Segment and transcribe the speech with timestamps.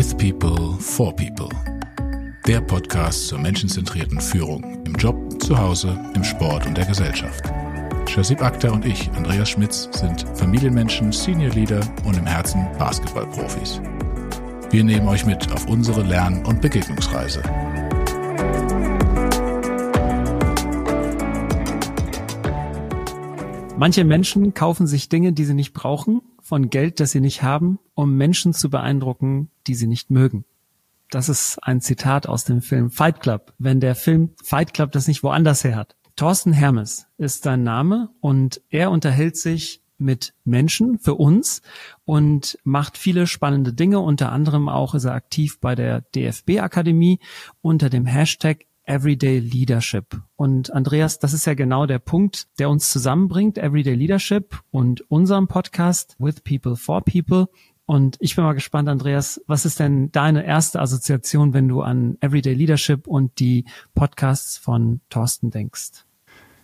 [0.00, 1.50] With People, for People.
[2.46, 7.44] Der Podcast zur menschenzentrierten Führung im Job, zu Hause, im Sport und der Gesellschaft.
[8.08, 13.82] Shazib Akhtar und ich, Andreas Schmitz, sind Familienmenschen, Senior Leader und im Herzen Basketballprofis.
[14.70, 17.42] Wir nehmen euch mit auf unsere Lern- und Begegnungsreise.
[23.76, 27.78] Manche Menschen kaufen sich Dinge, die sie nicht brauchen, von Geld, das sie nicht haben,
[27.94, 30.44] um Menschen zu beeindrucken, die sie nicht mögen.
[31.08, 35.06] Das ist ein Zitat aus dem Film Fight Club, wenn der Film Fight Club das
[35.06, 35.94] nicht woanders her hat.
[36.16, 41.62] Thorsten Hermes ist sein Name und er unterhält sich mit Menschen für uns
[42.04, 44.00] und macht viele spannende Dinge.
[44.00, 47.20] Unter anderem auch ist er aktiv bei der DFB Akademie
[47.62, 50.20] unter dem Hashtag Everyday Leadership.
[50.34, 55.46] Und Andreas, das ist ja genau der Punkt, der uns zusammenbringt, Everyday Leadership und unserem
[55.46, 57.46] Podcast With People for People.
[57.86, 62.18] Und ich bin mal gespannt, Andreas, was ist denn deine erste Assoziation, wenn du an
[62.20, 66.04] Everyday Leadership und die Podcasts von Thorsten denkst?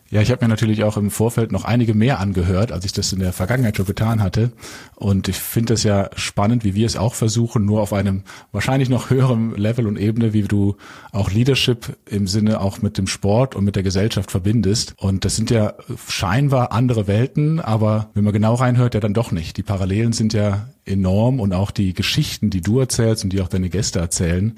[0.09, 3.13] Ja, ich habe mir natürlich auch im Vorfeld noch einige mehr angehört, als ich das
[3.13, 4.53] in der Vergangenheit schon getan hatte.
[4.95, 8.89] Und ich finde es ja spannend, wie wir es auch versuchen, nur auf einem wahrscheinlich
[8.89, 10.77] noch höheren Level und Ebene, wie du
[11.11, 14.95] auch Leadership im Sinne auch mit dem Sport und mit der Gesellschaft verbindest.
[14.97, 15.75] Und das sind ja
[16.09, 19.57] scheinbar andere Welten, aber wenn man genau reinhört, ja dann doch nicht.
[19.57, 23.49] Die Parallelen sind ja enorm und auch die Geschichten, die du erzählst und die auch
[23.49, 24.55] deine Gäste erzählen,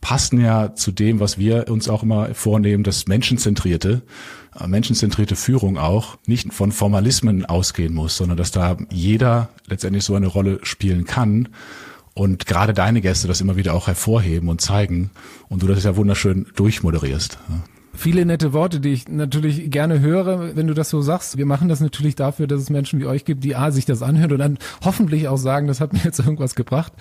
[0.00, 4.02] passen ja zu dem, was wir uns auch immer vornehmen, das Menschenzentrierte,
[4.66, 10.26] menschenzentrierte Führung auch, nicht von Formalismen ausgehen muss, sondern dass da jeder letztendlich so eine
[10.26, 11.48] Rolle spielen kann.
[12.14, 15.10] Und gerade deine Gäste das immer wieder auch hervorheben und zeigen
[15.48, 17.38] und du das ja wunderschön durchmoderierst.
[17.96, 21.38] Viele nette Worte, die ich natürlich gerne höre, wenn du das so sagst.
[21.38, 24.02] Wir machen das natürlich dafür, dass es Menschen wie euch gibt, die A, sich das
[24.02, 26.92] anhören und dann hoffentlich auch sagen, das hat mir jetzt irgendwas gebracht.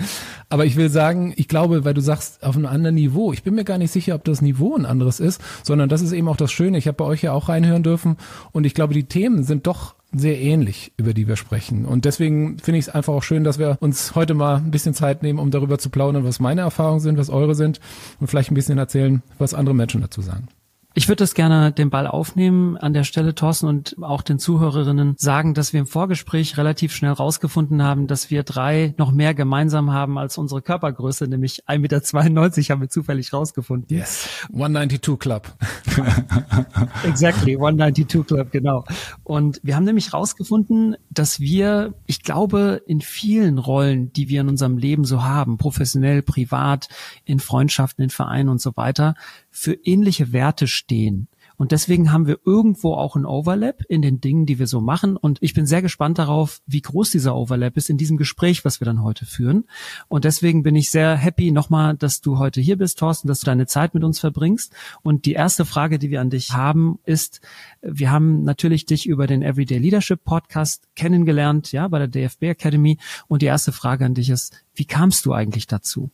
[0.50, 3.34] Aber ich will sagen, ich glaube, weil du sagst, auf einem anderen Niveau.
[3.34, 6.12] Ich bin mir gar nicht sicher, ob das Niveau ein anderes ist, sondern das ist
[6.12, 6.78] eben auch das Schöne.
[6.78, 8.18] Ich habe bei euch ja auch reinhören dürfen
[8.52, 11.86] und ich glaube, die Themen sind doch sehr ähnlich, über die wir sprechen.
[11.86, 14.94] Und deswegen finde ich es einfach auch schön, dass wir uns heute mal ein bisschen
[14.94, 17.80] Zeit nehmen, um darüber zu plaudern, was meine Erfahrungen sind, was eure sind
[18.20, 20.48] und vielleicht ein bisschen erzählen, was andere Menschen dazu sagen.
[20.96, 25.16] Ich würde das gerne den Ball aufnehmen an der Stelle, Thorsten, und auch den Zuhörerinnen
[25.18, 29.92] sagen, dass wir im Vorgespräch relativ schnell rausgefunden haben, dass wir drei noch mehr gemeinsam
[29.92, 33.98] haben als unsere Körpergröße, nämlich 1,92 Meter haben wir zufällig rausgefunden.
[33.98, 35.52] Yes, 192 Club.
[37.04, 38.86] exactly, 192 Club, genau.
[39.24, 44.50] Und wir haben nämlich rausgefunden, dass wir, ich glaube, in vielen Rollen, die wir in
[44.50, 46.88] unserem Leben so haben, professionell, privat,
[47.26, 49.16] in Freundschaften, in Vereinen und so weiter,
[49.54, 51.28] für ähnliche Werte stehen.
[51.56, 55.16] Und deswegen haben wir irgendwo auch ein Overlap in den Dingen, die wir so machen.
[55.16, 58.82] Und ich bin sehr gespannt darauf, wie groß dieser Overlap ist in diesem Gespräch, was
[58.82, 59.66] wir dann heute führen.
[60.08, 63.46] Und deswegen bin ich sehr happy nochmal, dass du heute hier bist, Thorsten, dass du
[63.46, 64.74] deine Zeit mit uns verbringst.
[65.04, 67.40] Und die erste Frage, die wir an dich haben, ist,
[67.84, 72.98] wir haben natürlich dich über den Everyday Leadership Podcast kennengelernt, ja, bei der DFB Academy.
[73.28, 76.10] Und die erste Frage an dich ist, wie kamst du eigentlich dazu?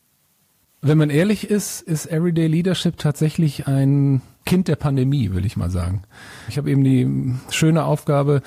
[0.81, 5.69] Wenn man ehrlich ist, ist Everyday Leadership tatsächlich ein Kind der Pandemie, will ich mal
[5.69, 6.03] sagen.
[6.47, 8.41] Ich habe eben die schöne Aufgabe,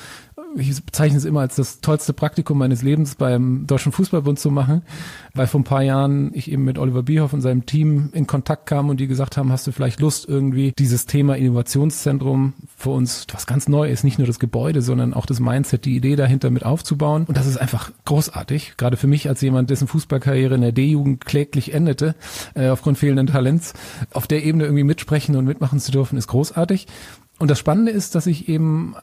[0.56, 4.82] ich bezeichne es immer als das tollste Praktikum meines Lebens beim Deutschen Fußballbund zu machen,
[5.34, 8.66] weil vor ein paar Jahren ich eben mit Oliver Bierhoff und seinem Team in Kontakt
[8.66, 13.26] kam und die gesagt haben, hast du vielleicht Lust irgendwie dieses Thema Innovationszentrum für uns,
[13.32, 16.50] was ganz neu ist, nicht nur das Gebäude, sondern auch das Mindset, die Idee dahinter
[16.50, 17.24] mit aufzubauen.
[17.26, 21.24] Und das ist einfach großartig, gerade für mich als jemand, dessen Fußballkarriere in der D-Jugend
[21.24, 22.14] kläglich endete,
[22.54, 23.74] äh, aufgrund fehlenden Talents,
[24.12, 26.86] auf der Ebene irgendwie mitsprechen und mitmachen zu dürfen, ist großartig.
[27.38, 28.94] Und das Spannende ist, dass ich eben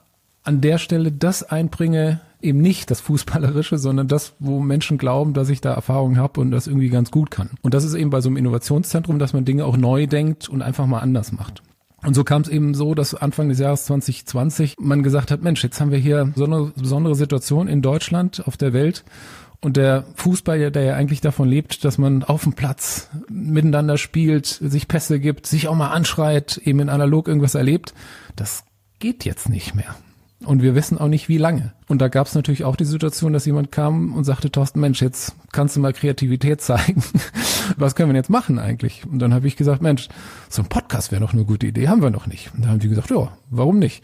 [0.49, 5.49] an der Stelle das einbringe, eben nicht das Fußballerische, sondern das, wo Menschen glauben, dass
[5.49, 7.51] ich da Erfahrung habe und das irgendwie ganz gut kann.
[7.61, 10.63] Und das ist eben bei so einem Innovationszentrum, dass man Dinge auch neu denkt und
[10.63, 11.61] einfach mal anders macht.
[12.01, 15.63] Und so kam es eben so, dass Anfang des Jahres 2020 man gesagt hat, Mensch,
[15.63, 19.03] jetzt haben wir hier so eine besondere Situation in Deutschland, auf der Welt.
[19.61, 24.47] Und der Fußball, der ja eigentlich davon lebt, dass man auf dem Platz miteinander spielt,
[24.47, 27.93] sich Pässe gibt, sich auch mal anschreit, eben in analog irgendwas erlebt,
[28.35, 28.63] das
[28.97, 29.95] geht jetzt nicht mehr.
[30.45, 31.73] Und wir wissen auch nicht, wie lange.
[31.89, 35.01] Und da gab es natürlich auch die Situation, dass jemand kam und sagte, Thorsten, Mensch,
[35.01, 37.03] jetzt kannst du mal Kreativität zeigen.
[37.77, 39.03] Was können wir jetzt machen eigentlich?
[39.11, 40.07] Und dann habe ich gesagt, Mensch,
[40.47, 42.51] so ein Podcast wäre doch eine gute Idee, haben wir noch nicht.
[42.53, 44.03] Und dann haben die gesagt, ja, warum nicht?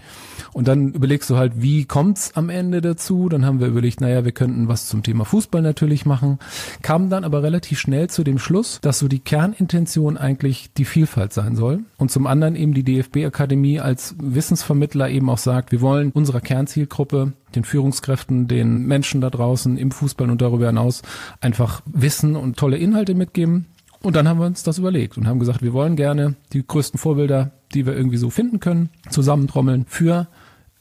[0.52, 3.30] Und dann überlegst du halt, wie kommt's am Ende dazu?
[3.30, 6.40] Dann haben wir überlegt, naja, wir könnten was zum Thema Fußball natürlich machen.
[6.82, 11.34] Kamen dann aber relativ schnell zu dem Schluss, dass so die Kernintention eigentlich die Vielfalt
[11.34, 11.82] sein soll.
[11.98, 17.34] Und zum anderen eben die DFB-Akademie als Wissensvermittler eben auch sagt, wir wollen unserer Kernzielgruppe,
[17.54, 21.04] den Führungskräften, den Menschen da draußen im Fußball und darüber hinaus
[21.40, 23.68] einfach Wissen und tolle Inhalte mitgeben.
[24.02, 27.00] Und dann haben wir uns das überlegt und haben gesagt, wir wollen gerne die größten
[27.00, 30.28] Vorbilder, die wir irgendwie so finden können, zusammentrommeln für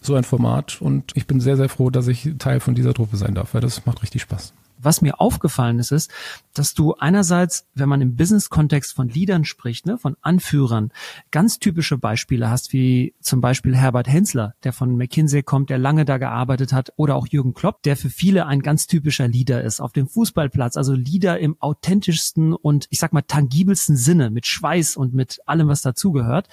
[0.00, 0.80] so ein Format.
[0.80, 3.60] Und ich bin sehr, sehr froh, dass ich Teil von dieser Truppe sein darf, weil
[3.60, 4.54] das macht richtig Spaß.
[4.84, 6.10] Was mir aufgefallen ist, ist,
[6.52, 10.92] dass du einerseits, wenn man im Business-Kontext von Leadern spricht, ne, von Anführern,
[11.30, 16.04] ganz typische Beispiele hast, wie zum Beispiel Herbert Hensler, der von McKinsey kommt, der lange
[16.04, 19.80] da gearbeitet hat, oder auch Jürgen Klopp, der für viele ein ganz typischer Leader ist
[19.80, 24.96] auf dem Fußballplatz, also Leader im authentischsten und ich sag mal tangibelsten Sinne, mit Schweiß
[24.96, 26.48] und mit allem, was dazugehört.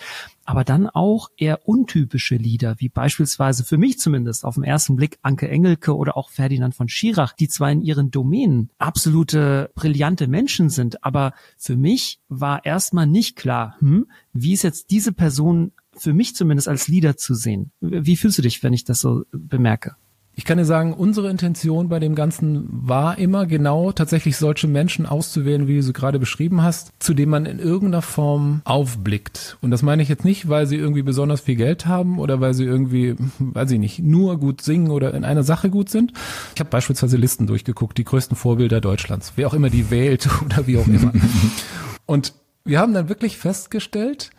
[0.46, 5.20] Aber dann auch eher untypische Lieder, wie beispielsweise für mich zumindest auf den ersten Blick
[5.22, 10.70] Anke Engelke oder auch Ferdinand von Schirach, die zwar in ihren Domänen absolute brillante Menschen
[10.70, 16.14] sind, aber für mich war erstmal nicht klar, hm, wie ist jetzt diese Person für
[16.14, 17.72] mich zumindest als Lieder zu sehen.
[17.82, 19.96] Wie fühlst du dich, wenn ich das so bemerke?
[20.34, 25.06] Ich kann dir sagen, unsere Intention bei dem Ganzen war immer genau tatsächlich solche Menschen
[25.06, 29.58] auszuwählen, wie du sie gerade beschrieben hast, zu denen man in irgendeiner Form aufblickt.
[29.62, 32.54] Und das meine ich jetzt nicht, weil sie irgendwie besonders viel Geld haben oder weil
[32.54, 36.14] sie irgendwie, weiß ich nicht, nur gut singen oder in einer Sache gut sind.
[36.56, 40.66] Ich habe beispielsweise Listen durchgeguckt, die größten Vorbilder Deutschlands, wer auch immer die wählt oder
[40.66, 41.12] wie auch immer.
[42.06, 44.32] Und wir haben dann wirklich festgestellt,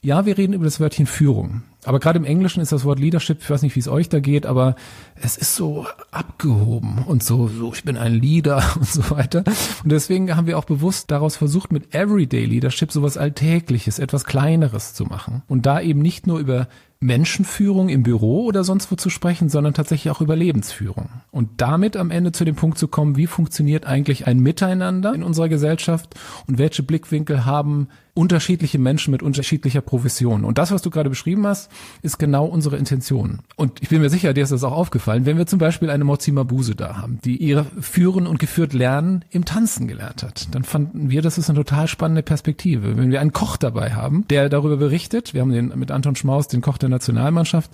[0.00, 1.62] ja, wir reden über das Wörtchen Führung.
[1.86, 4.20] Aber gerade im Englischen ist das Wort Leadership, ich weiß nicht, wie es euch da
[4.20, 4.74] geht, aber
[5.14, 9.44] es ist so abgehoben und so, so, ich bin ein Leader und so weiter.
[9.82, 14.94] Und deswegen haben wir auch bewusst daraus versucht, mit Everyday Leadership sowas Alltägliches, etwas Kleineres
[14.94, 15.42] zu machen.
[15.46, 16.68] Und da eben nicht nur über
[17.00, 21.10] Menschenführung im Büro oder sonst wo zu sprechen, sondern tatsächlich auch über Lebensführung.
[21.30, 25.22] Und damit am Ende zu dem Punkt zu kommen, wie funktioniert eigentlich ein Miteinander in
[25.22, 26.14] unserer Gesellschaft
[26.46, 30.44] und welche Blickwinkel haben unterschiedliche Menschen mit unterschiedlicher Profession.
[30.44, 31.70] Und das, was du gerade beschrieben hast,
[32.00, 33.40] ist genau unsere Intention.
[33.56, 36.04] Und ich bin mir sicher, dir ist das auch aufgefallen, wenn wir zum Beispiel eine
[36.04, 40.64] Mozima Buse da haben, die ihre Führen und geführt Lernen im Tanzen gelernt hat, dann
[40.64, 42.96] fanden wir, das ist eine total spannende Perspektive.
[42.96, 46.48] Wenn wir einen Koch dabei haben, der darüber berichtet, wir haben den mit Anton Schmaus,
[46.48, 47.70] den Koch der Nationalmannschaft,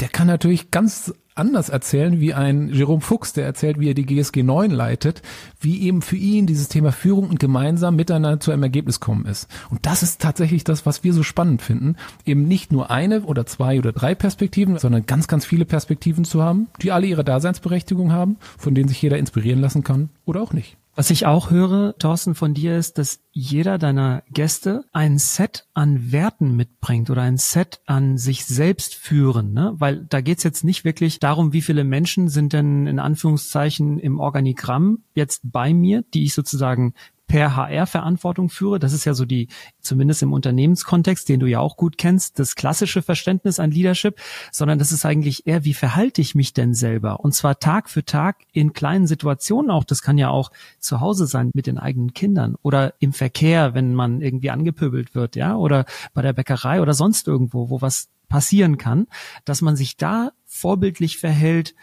[0.00, 4.04] der kann natürlich ganz anders erzählen wie ein Jerome Fuchs, der erzählt, wie er die
[4.04, 5.22] GSG 9 leitet,
[5.60, 9.48] wie eben für ihn dieses Thema Führung und gemeinsam miteinander zu einem Ergebnis kommen ist.
[9.70, 11.96] Und das ist tatsächlich das, was wir so spannend finden,
[12.26, 16.42] eben nicht nur eine oder zwei oder drei Perspektiven, sondern ganz, ganz viele Perspektiven zu
[16.42, 20.52] haben, die alle ihre Daseinsberechtigung haben, von denen sich jeder inspirieren lassen kann oder auch
[20.52, 20.76] nicht.
[20.98, 26.10] Was ich auch höre, Thorsten, von dir ist, dass jeder deiner Gäste ein Set an
[26.10, 29.74] Werten mitbringt oder ein Set an sich selbst führen, ne?
[29.76, 34.18] Weil da geht's jetzt nicht wirklich darum, wie viele Menschen sind denn in Anführungszeichen im
[34.18, 36.94] Organigramm jetzt bei mir, die ich sozusagen
[37.28, 38.78] per HR-Verantwortung führe.
[38.78, 39.48] Das ist ja so die,
[39.80, 44.18] zumindest im Unternehmenskontext, den du ja auch gut kennst, das klassische Verständnis an Leadership,
[44.50, 47.20] sondern das ist eigentlich eher, wie verhalte ich mich denn selber?
[47.20, 49.84] Und zwar Tag für Tag in kleinen Situationen auch.
[49.84, 53.94] Das kann ja auch zu Hause sein mit den eigenen Kindern oder im Verkehr, wenn
[53.94, 55.84] man irgendwie angepöbelt wird, ja, oder
[56.14, 59.06] bei der Bäckerei oder sonst irgendwo, wo was passieren kann,
[59.44, 61.74] dass man sich da vorbildlich verhält,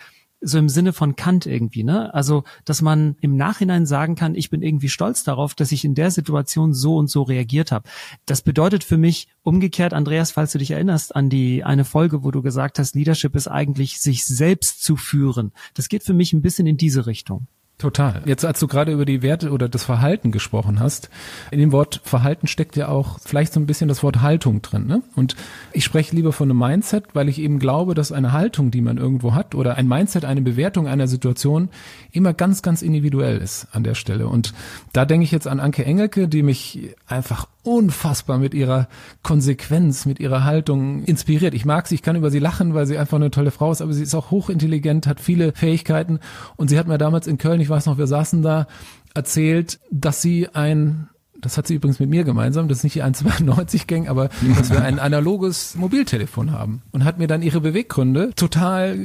[0.42, 2.14] so im Sinne von Kant irgendwie, ne?
[2.14, 5.96] Also, dass man im Nachhinein sagen kann, ich bin irgendwie stolz darauf, dass ich in
[5.96, 7.90] der Situation so und so reagiert habe.
[8.26, 12.32] Das bedeutet für mich umgekehrt, Andreas, falls du dich erinnerst an die eine Folge, wo
[12.32, 15.52] du gesagt hast, Leadership ist eigentlich sich selbst zu führen.
[15.74, 17.48] Das geht für mich ein bisschen in diese Richtung.
[17.78, 18.22] Total.
[18.26, 21.10] Jetzt, als du gerade über die Werte oder das Verhalten gesprochen hast,
[21.52, 24.88] in dem Wort Verhalten steckt ja auch vielleicht so ein bisschen das Wort Haltung drin.
[24.88, 25.02] Ne?
[25.18, 25.36] Und
[25.74, 28.98] ich spreche lieber von einem Mindset, weil ich eben glaube, dass eine Haltung, die man
[28.98, 31.68] irgendwo hat, oder ein Mindset, eine Bewertung einer Situation
[32.14, 34.30] immer ganz, ganz individuell ist an der Stelle.
[34.30, 34.54] Und
[34.94, 38.88] da denke ich jetzt an Anke Engelke, die mich einfach unfassbar mit ihrer
[39.24, 41.54] Konsequenz, mit ihrer Haltung inspiriert.
[41.54, 43.82] Ich mag sie, ich kann über sie lachen, weil sie einfach eine tolle Frau ist,
[43.82, 46.20] aber sie ist auch hochintelligent, hat viele Fähigkeiten
[46.56, 48.68] und sie hat mir damals in Köln, ich weiß noch, wir saßen da,
[49.14, 51.10] erzählt, dass sie ein
[51.46, 54.72] das hat sie übrigens mit mir gemeinsam, das ist nicht die 192 Gang, aber dass
[54.72, 56.82] wir ein analoges Mobiltelefon haben.
[56.92, 58.98] Und hat mir dann ihre Beweggründe total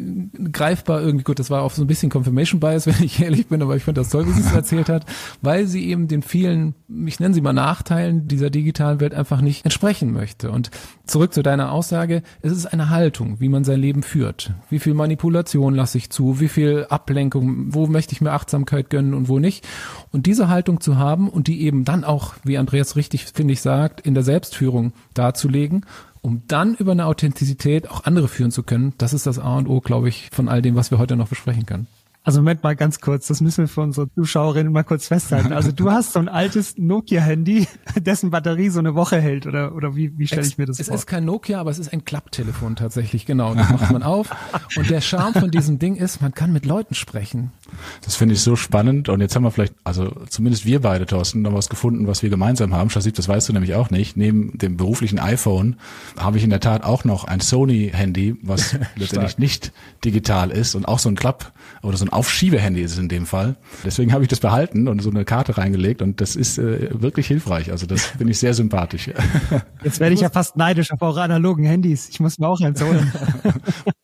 [0.51, 3.61] greifbar irgendwie, gut, das war auch so ein bisschen Confirmation Bias, wenn ich ehrlich bin,
[3.61, 5.05] aber ich finde das toll, wie sie es erzählt hat,
[5.43, 6.75] weil sie eben den vielen,
[7.07, 10.51] ich nenne sie mal Nachteilen dieser digitalen Welt einfach nicht entsprechen möchte.
[10.51, 10.71] Und
[11.07, 14.53] zurück zu deiner Aussage, es ist eine Haltung, wie man sein Leben führt.
[14.71, 19.13] Wie viel Manipulation lasse ich zu, wie viel Ablenkung, wo möchte ich mir Achtsamkeit gönnen
[19.13, 19.67] und wo nicht.
[20.11, 23.61] Und diese Haltung zu haben und die eben dann auch wie Andreas richtig, finde ich,
[23.61, 25.87] sagt, in der Selbstführung darzulegen,
[26.23, 28.95] um dann über eine Authentizität auch andere führen zu können.
[28.99, 31.29] Das ist das A und O, glaube ich, von all dem, was wir heute noch
[31.29, 31.87] besprechen können.
[32.23, 35.55] Also Moment mal ganz kurz, das müssen wir für unsere Zuschauerinnen mal kurz festhalten.
[35.55, 39.97] Also du hast so ein altes Nokia-Handy, dessen Batterie so eine Woche hält oder oder
[39.97, 40.95] wie, wie stelle ich mir das es vor?
[40.97, 43.55] Es ist kein Nokia, aber es ist ein Klapptelefon tatsächlich, genau.
[43.55, 44.31] Das macht man auf.
[44.77, 47.53] Und der Charme von diesem Ding ist, man kann mit Leuten sprechen.
[48.05, 51.43] Das finde ich so spannend und jetzt haben wir vielleicht, also zumindest wir beide, Thorsten,
[51.43, 52.91] noch was gefunden, was wir gemeinsam haben.
[52.91, 54.17] Shazib, das weißt du nämlich auch nicht.
[54.17, 55.77] Neben dem beruflichen iPhone
[56.19, 59.73] habe ich in der Tat auch noch ein Sony-Handy, was letztendlich nicht
[60.05, 63.27] digital ist und auch so ein Klapp- oder so ein Aufschiebehandy ist es in dem
[63.27, 63.57] Fall.
[63.85, 67.27] Deswegen habe ich das behalten und so eine Karte reingelegt und das ist äh, wirklich
[67.27, 67.71] hilfreich.
[67.71, 69.11] Also das finde ich sehr sympathisch.
[69.83, 72.09] Jetzt werde ich ja fast neidisch auf eure analogen Handys.
[72.09, 73.13] Ich muss mir auch eins holen.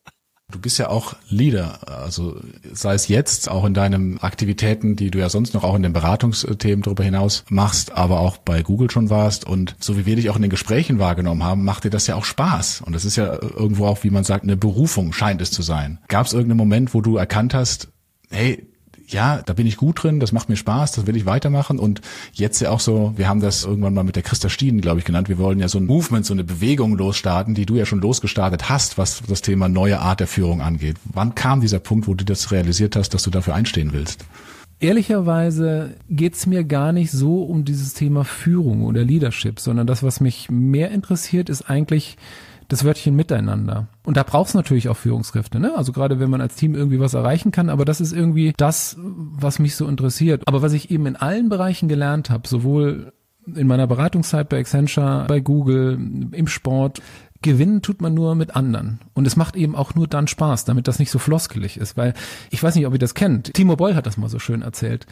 [0.67, 2.41] Bist ja auch Leader, also
[2.73, 5.93] sei es jetzt auch in deinen Aktivitäten, die du ja sonst noch auch in den
[5.93, 10.29] Beratungsthemen darüber hinaus machst, aber auch bei Google schon warst und so wie wir dich
[10.29, 13.15] auch in den Gesprächen wahrgenommen haben, macht dir das ja auch Spaß und das ist
[13.15, 15.99] ja irgendwo auch, wie man sagt, eine Berufung scheint es zu sein.
[16.09, 17.87] Gab es irgendeinen Moment, wo du erkannt hast,
[18.29, 18.67] hey,
[19.07, 22.01] ja, da bin ich gut drin, das macht mir Spaß, das will ich weitermachen und
[22.33, 25.05] jetzt ja auch so, wir haben das irgendwann mal mit der Christa Stieden, glaube ich,
[25.05, 28.01] genannt, wir wollen ja so ein Movement, so eine Bewegung losstarten, die du ja schon
[28.01, 30.97] losgestartet hast, was das Thema neue Art der Führung angeht.
[31.05, 34.25] Wann kam dieser Punkt, wo du das realisiert hast, dass du dafür einstehen willst?
[34.79, 40.19] Ehrlicherweise geht's mir gar nicht so um dieses Thema Führung oder Leadership, sondern das, was
[40.19, 42.17] mich mehr interessiert, ist eigentlich
[42.67, 43.87] das Wörtchen Miteinander.
[44.05, 45.73] Und da braucht es natürlich auch Führungskräfte, ne?
[45.75, 48.97] Also gerade wenn man als Team irgendwie was erreichen kann, aber das ist irgendwie das,
[48.99, 50.43] was mich so interessiert.
[50.45, 53.13] Aber was ich eben in allen Bereichen gelernt habe, sowohl
[53.55, 55.97] in meiner Beratungszeit bei Accenture, bei Google,
[56.31, 57.01] im Sport,
[57.47, 58.99] Gewinnen tut man nur mit anderen.
[59.13, 61.97] Und es macht eben auch nur dann Spaß, damit das nicht so floskelig ist.
[61.97, 62.13] Weil,
[62.49, 63.53] ich weiß nicht, ob ihr das kennt.
[63.53, 65.05] Timo Boll hat das mal so schön erzählt.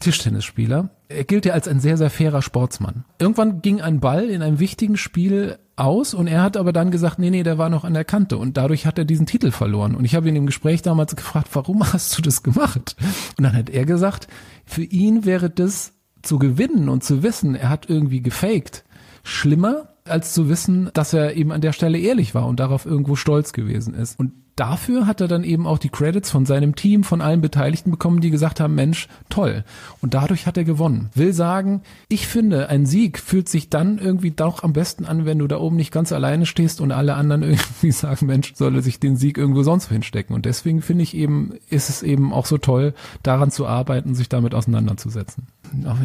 [0.00, 0.90] Tischtennisspieler.
[1.08, 3.04] Er gilt ja als ein sehr, sehr fairer Sportsmann.
[3.18, 7.18] Irgendwann ging ein Ball in einem wichtigen Spiel aus und er hat aber dann gesagt,
[7.18, 9.94] nee, nee, der war noch an der Kante und dadurch hat er diesen Titel verloren.
[9.94, 12.96] Und ich habe ihn im Gespräch damals gefragt, warum hast du das gemacht?
[13.38, 14.28] Und dann hat er gesagt,
[14.64, 18.84] für ihn wäre das zu gewinnen und zu wissen, er hat irgendwie gefaked,
[19.24, 23.16] schlimmer, als zu wissen, dass er eben an der Stelle ehrlich war und darauf irgendwo
[23.16, 24.18] stolz gewesen ist.
[24.18, 27.90] Und dafür hat er dann eben auch die Credits von seinem Team, von allen Beteiligten
[27.90, 29.64] bekommen, die gesagt haben, Mensch, toll.
[30.00, 31.10] Und dadurch hat er gewonnen.
[31.14, 35.38] Will sagen, ich finde, ein Sieg fühlt sich dann irgendwie doch am besten an, wenn
[35.38, 38.82] du da oben nicht ganz alleine stehst und alle anderen irgendwie sagen, Mensch, soll er
[38.82, 40.34] sich den Sieg irgendwo sonst hinstecken.
[40.34, 44.28] Und deswegen finde ich eben, ist es eben auch so toll, daran zu arbeiten, sich
[44.28, 45.46] damit auseinanderzusetzen.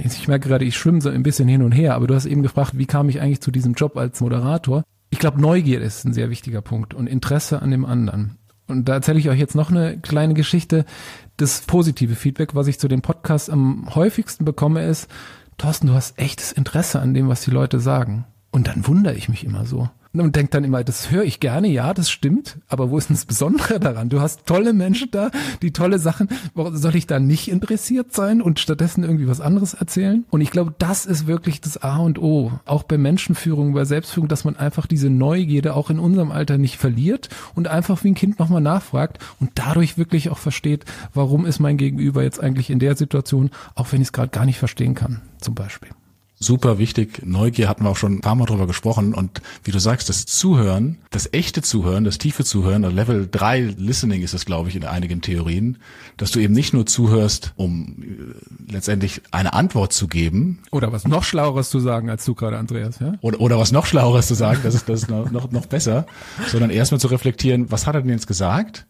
[0.04, 2.44] Ich merke gerade, ich schwimme so ein bisschen hin und her, aber du hast eben
[2.44, 4.84] gefragt, wie kam ich eigentlich zu diesem Job als Moderator?
[5.10, 8.38] Ich glaube, Neugier ist ein sehr wichtiger Punkt und Interesse an dem anderen.
[8.68, 10.86] Und da erzähle ich euch jetzt noch eine kleine Geschichte.
[11.38, 15.10] Das positive Feedback, was ich zu dem Podcast am häufigsten bekomme, ist,
[15.58, 18.26] Thorsten, du hast echtes Interesse an dem, was die Leute sagen.
[18.52, 19.90] Und dann wundere ich mich immer so
[20.22, 23.16] und denkt dann immer, das höre ich gerne, ja, das stimmt, aber wo ist denn
[23.16, 24.10] das Besondere daran?
[24.10, 25.32] Du hast tolle Menschen da,
[25.62, 30.26] die tolle Sachen, soll ich da nicht interessiert sein und stattdessen irgendwie was anderes erzählen?
[30.30, 34.28] Und ich glaube, das ist wirklich das A und O, auch bei Menschenführung, bei Selbstführung,
[34.28, 38.16] dass man einfach diese Neugierde auch in unserem Alter nicht verliert und einfach wie ein
[38.16, 42.80] Kind nochmal nachfragt und dadurch wirklich auch versteht, warum ist mein Gegenüber jetzt eigentlich in
[42.80, 45.90] der Situation, auch wenn ich es gerade gar nicht verstehen kann, zum Beispiel
[46.40, 47.26] super wichtig.
[47.26, 49.14] Neugier hatten wir auch schon ein paar Mal drüber gesprochen.
[49.14, 54.22] Und wie du sagst, das Zuhören, das echte Zuhören, das tiefe Zuhören, Level 3 Listening
[54.22, 55.78] ist es, glaube ich, in einigen Theorien,
[56.18, 60.60] dass du eben nicht nur zuhörst, um äh, letztendlich eine Antwort zu geben.
[60.72, 63.14] Oder was noch Schlaueres zu sagen als du gerade, Andreas, ja?
[63.22, 66.06] Oder, oder was noch Schlaueres zu sagen, das ist, das ist noch, noch, noch besser,
[66.48, 68.86] sondern erstmal zu reflektieren, was hat er denn jetzt gesagt?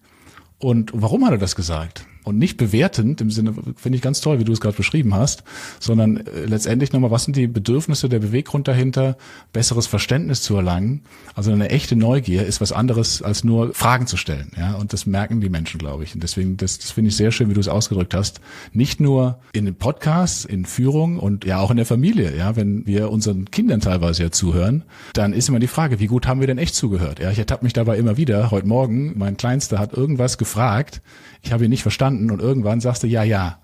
[0.60, 2.07] Und warum hat er das gesagt?
[2.27, 5.43] Und nicht bewertend im Sinne, finde ich ganz toll, wie du es gerade beschrieben hast,
[5.79, 9.17] sondern äh, letztendlich nochmal, was sind die Bedürfnisse, der Beweggrund dahinter,
[9.53, 11.03] besseres Verständnis zu erlangen.
[11.36, 14.51] Also eine echte Neugier ist was anderes, als nur Fragen zu stellen.
[14.57, 16.13] Ja, und das merken die Menschen, glaube ich.
[16.15, 18.41] Und deswegen, das, das finde ich sehr schön, wie du es ausgedrückt hast.
[18.74, 22.36] Nicht nur in den Podcasts, in Führung und ja auch in der Familie.
[22.36, 26.27] Ja, wenn wir unseren Kindern teilweise ja zuhören, dann ist immer die Frage, wie gut
[26.27, 27.19] haben wir denn echt zugehört?
[27.19, 28.51] Ja, ich ertappe mich dabei immer wieder.
[28.51, 31.01] Heute Morgen, mein Kleinster hat irgendwas gefragt
[31.48, 33.60] ich habe ihn nicht verstanden und irgendwann sagst du ja, ja.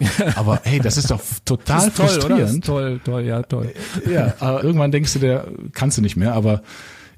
[0.36, 2.64] Aber hey, das ist doch total ist toll, frustrierend.
[2.64, 3.72] Toll, toll, ja, toll.
[4.10, 6.62] Ja, aber irgendwann denkst du, der kannst du nicht mehr, aber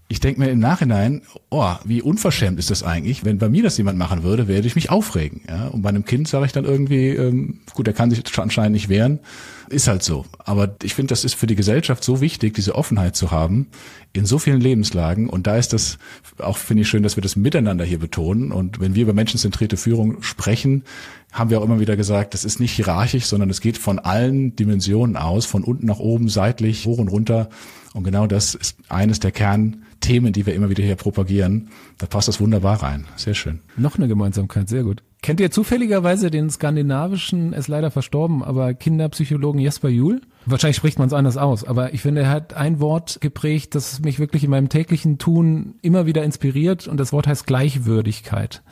[0.08, 3.24] ich denke mir im Nachhinein, oh, wie unverschämt ist das eigentlich?
[3.24, 5.40] Wenn bei mir das jemand machen würde, werde ich mich aufregen.
[5.48, 5.68] Ja?
[5.68, 8.88] Und bei einem Kind sage ich dann irgendwie, ähm, gut, er kann sich anscheinend nicht
[8.88, 9.20] wehren,
[9.68, 10.24] ist halt so.
[10.38, 13.68] Aber ich finde, das ist für die Gesellschaft so wichtig, diese Offenheit zu haben
[14.12, 15.28] in so vielen Lebenslagen.
[15.28, 15.98] Und da ist das
[16.38, 18.52] auch, finde ich schön, dass wir das miteinander hier betonen.
[18.52, 20.84] Und wenn wir über menschenzentrierte Führung sprechen,
[21.32, 24.54] haben wir auch immer wieder gesagt, das ist nicht hierarchisch, sondern es geht von allen
[24.54, 27.48] Dimensionen aus, von unten nach oben, seitlich, hoch und runter.
[27.92, 31.70] Und genau das ist eines der Kernthemen, die wir immer wieder hier propagieren.
[31.98, 33.06] Da passt das wunderbar rein.
[33.16, 33.60] Sehr schön.
[33.76, 35.02] Noch eine Gemeinsamkeit, sehr gut.
[35.24, 40.20] Kennt ihr zufälligerweise den skandinavischen, ist leider verstorben, aber Kinderpsychologen Jesper Juhl?
[40.44, 44.02] Wahrscheinlich spricht man es anders aus, aber ich finde, er hat ein Wort geprägt, das
[44.02, 48.62] mich wirklich in meinem täglichen Tun immer wieder inspiriert und das Wort heißt Gleichwürdigkeit.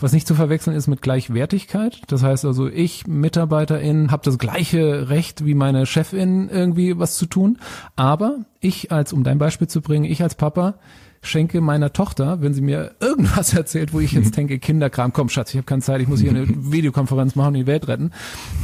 [0.00, 2.02] Was nicht zu verwechseln ist mit Gleichwertigkeit.
[2.08, 7.26] Das heißt also, ich, Mitarbeiterin, habe das gleiche Recht wie meine Chefin irgendwie was zu
[7.26, 7.58] tun,
[7.94, 10.74] aber ich als, um dein Beispiel zu bringen, ich als Papa
[11.22, 15.50] schenke meiner Tochter, wenn sie mir irgendwas erzählt, wo ich jetzt denke, Kinderkram, komm Schatz,
[15.50, 18.12] ich habe keine Zeit, ich muss hier eine Videokonferenz machen und die Welt retten.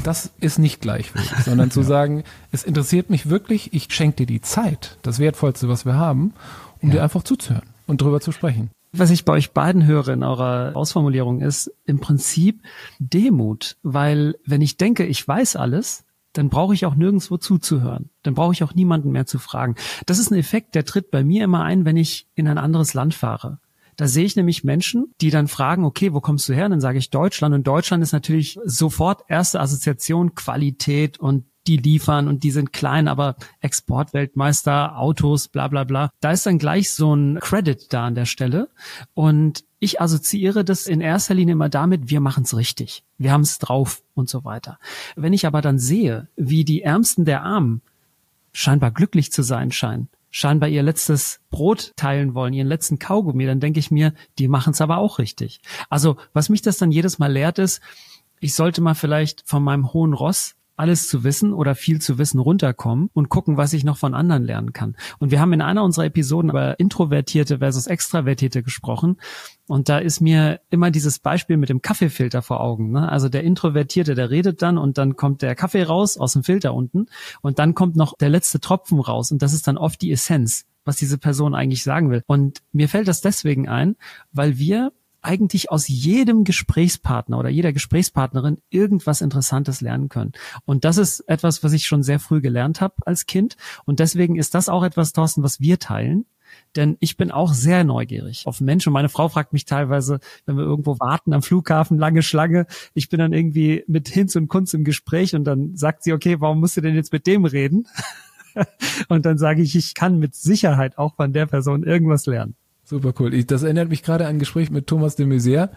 [0.04, 4.40] Das ist nicht gleichwürdig, sondern zu sagen, es interessiert mich wirklich, ich schenke dir die
[4.40, 6.32] Zeit, das Wertvollste, was wir haben,
[6.80, 6.96] um ja.
[6.96, 8.70] dir einfach zuzuhören und drüber zu sprechen.
[8.92, 12.62] Was ich bei euch beiden höre in eurer Ausformulierung ist im Prinzip
[12.98, 16.05] Demut, weil wenn ich denke, ich weiß alles,
[16.36, 18.10] dann brauche ich auch nirgendwo zuzuhören.
[18.22, 19.76] Dann brauche ich auch niemanden mehr zu fragen.
[20.06, 22.94] Das ist ein Effekt, der tritt bei mir immer ein, wenn ich in ein anderes
[22.94, 23.58] Land fahre.
[23.96, 26.66] Da sehe ich nämlich Menschen, die dann fragen, okay, wo kommst du her?
[26.66, 27.54] Und dann sage ich Deutschland.
[27.54, 33.08] Und Deutschland ist natürlich sofort erste Assoziation Qualität und die liefern und die sind klein,
[33.08, 36.10] aber Exportweltmeister, Autos, bla bla bla.
[36.20, 38.68] Da ist dann gleich so ein Credit da an der Stelle.
[39.14, 43.40] Und ich assoziiere das in erster Linie immer damit, wir machen es richtig, wir haben
[43.40, 44.78] es drauf und so weiter.
[45.14, 47.80] Wenn ich aber dann sehe, wie die Ärmsten der Armen
[48.52, 53.60] scheinbar glücklich zu sein scheinen, scheinbar ihr letztes Brot teilen wollen, ihren letzten Kaugummi, dann
[53.60, 55.60] denke ich mir, die machen es aber auch richtig.
[55.88, 57.80] Also was mich das dann jedes Mal lehrt ist,
[58.40, 62.38] ich sollte mal vielleicht von meinem hohen Ross alles zu wissen oder viel zu wissen
[62.38, 64.96] runterkommen und gucken, was ich noch von anderen lernen kann.
[65.18, 69.16] Und wir haben in einer unserer Episoden über Introvertierte versus Extravertierte gesprochen.
[69.68, 72.92] Und da ist mir immer dieses Beispiel mit dem Kaffeefilter vor Augen.
[72.92, 73.08] Ne?
[73.10, 76.74] Also der Introvertierte, der redet dann und dann kommt der Kaffee raus aus dem Filter
[76.74, 77.06] unten
[77.40, 80.66] und dann kommt noch der letzte Tropfen raus und das ist dann oft die Essenz
[80.86, 82.22] was diese Person eigentlich sagen will.
[82.28, 83.96] Und mir fällt das deswegen ein,
[84.30, 84.92] weil wir
[85.26, 90.32] eigentlich aus jedem Gesprächspartner oder jeder Gesprächspartnerin irgendwas Interessantes lernen können.
[90.64, 93.56] Und das ist etwas, was ich schon sehr früh gelernt habe als Kind.
[93.84, 96.26] Und deswegen ist das auch etwas, Thorsten, was wir teilen.
[96.76, 98.92] Denn ich bin auch sehr neugierig auf Menschen.
[98.92, 102.66] meine Frau fragt mich teilweise, wenn wir irgendwo warten am Flughafen, lange Schlange.
[102.94, 106.40] Ich bin dann irgendwie mit Hinz und Kunz im Gespräch und dann sagt sie, okay,
[106.40, 107.88] warum musst du denn jetzt mit dem reden?
[109.08, 112.54] und dann sage ich, ich kann mit Sicherheit auch von der Person irgendwas lernen.
[112.88, 113.42] Super cool.
[113.42, 115.70] Das erinnert mich gerade an ein Gespräch mit Thomas de Maizière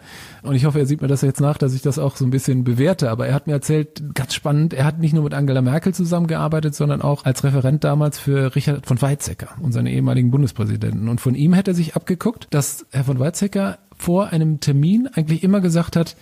[0.44, 2.30] und ich hoffe, er sieht mir das jetzt nach, dass ich das auch so ein
[2.30, 3.10] bisschen bewerte.
[3.10, 6.76] Aber er hat mir erzählt, ganz spannend, er hat nicht nur mit Angela Merkel zusammengearbeitet,
[6.76, 11.08] sondern auch als Referent damals für Richard von Weizsäcker, unseren ehemaligen Bundespräsidenten.
[11.08, 15.42] Und von ihm hätte er sich abgeguckt, dass Herr von Weizsäcker vor einem Termin eigentlich
[15.42, 16.14] immer gesagt hat,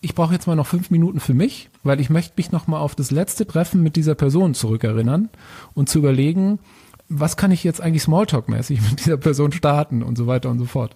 [0.00, 2.78] ich brauche jetzt mal noch fünf Minuten für mich, weil ich möchte mich noch mal
[2.78, 5.28] auf das letzte Treffen mit dieser Person zurückerinnern
[5.74, 6.58] und zu überlegen,
[7.10, 10.64] was kann ich jetzt eigentlich Smalltalk-mäßig mit dieser Person starten und so weiter und so
[10.64, 10.94] fort.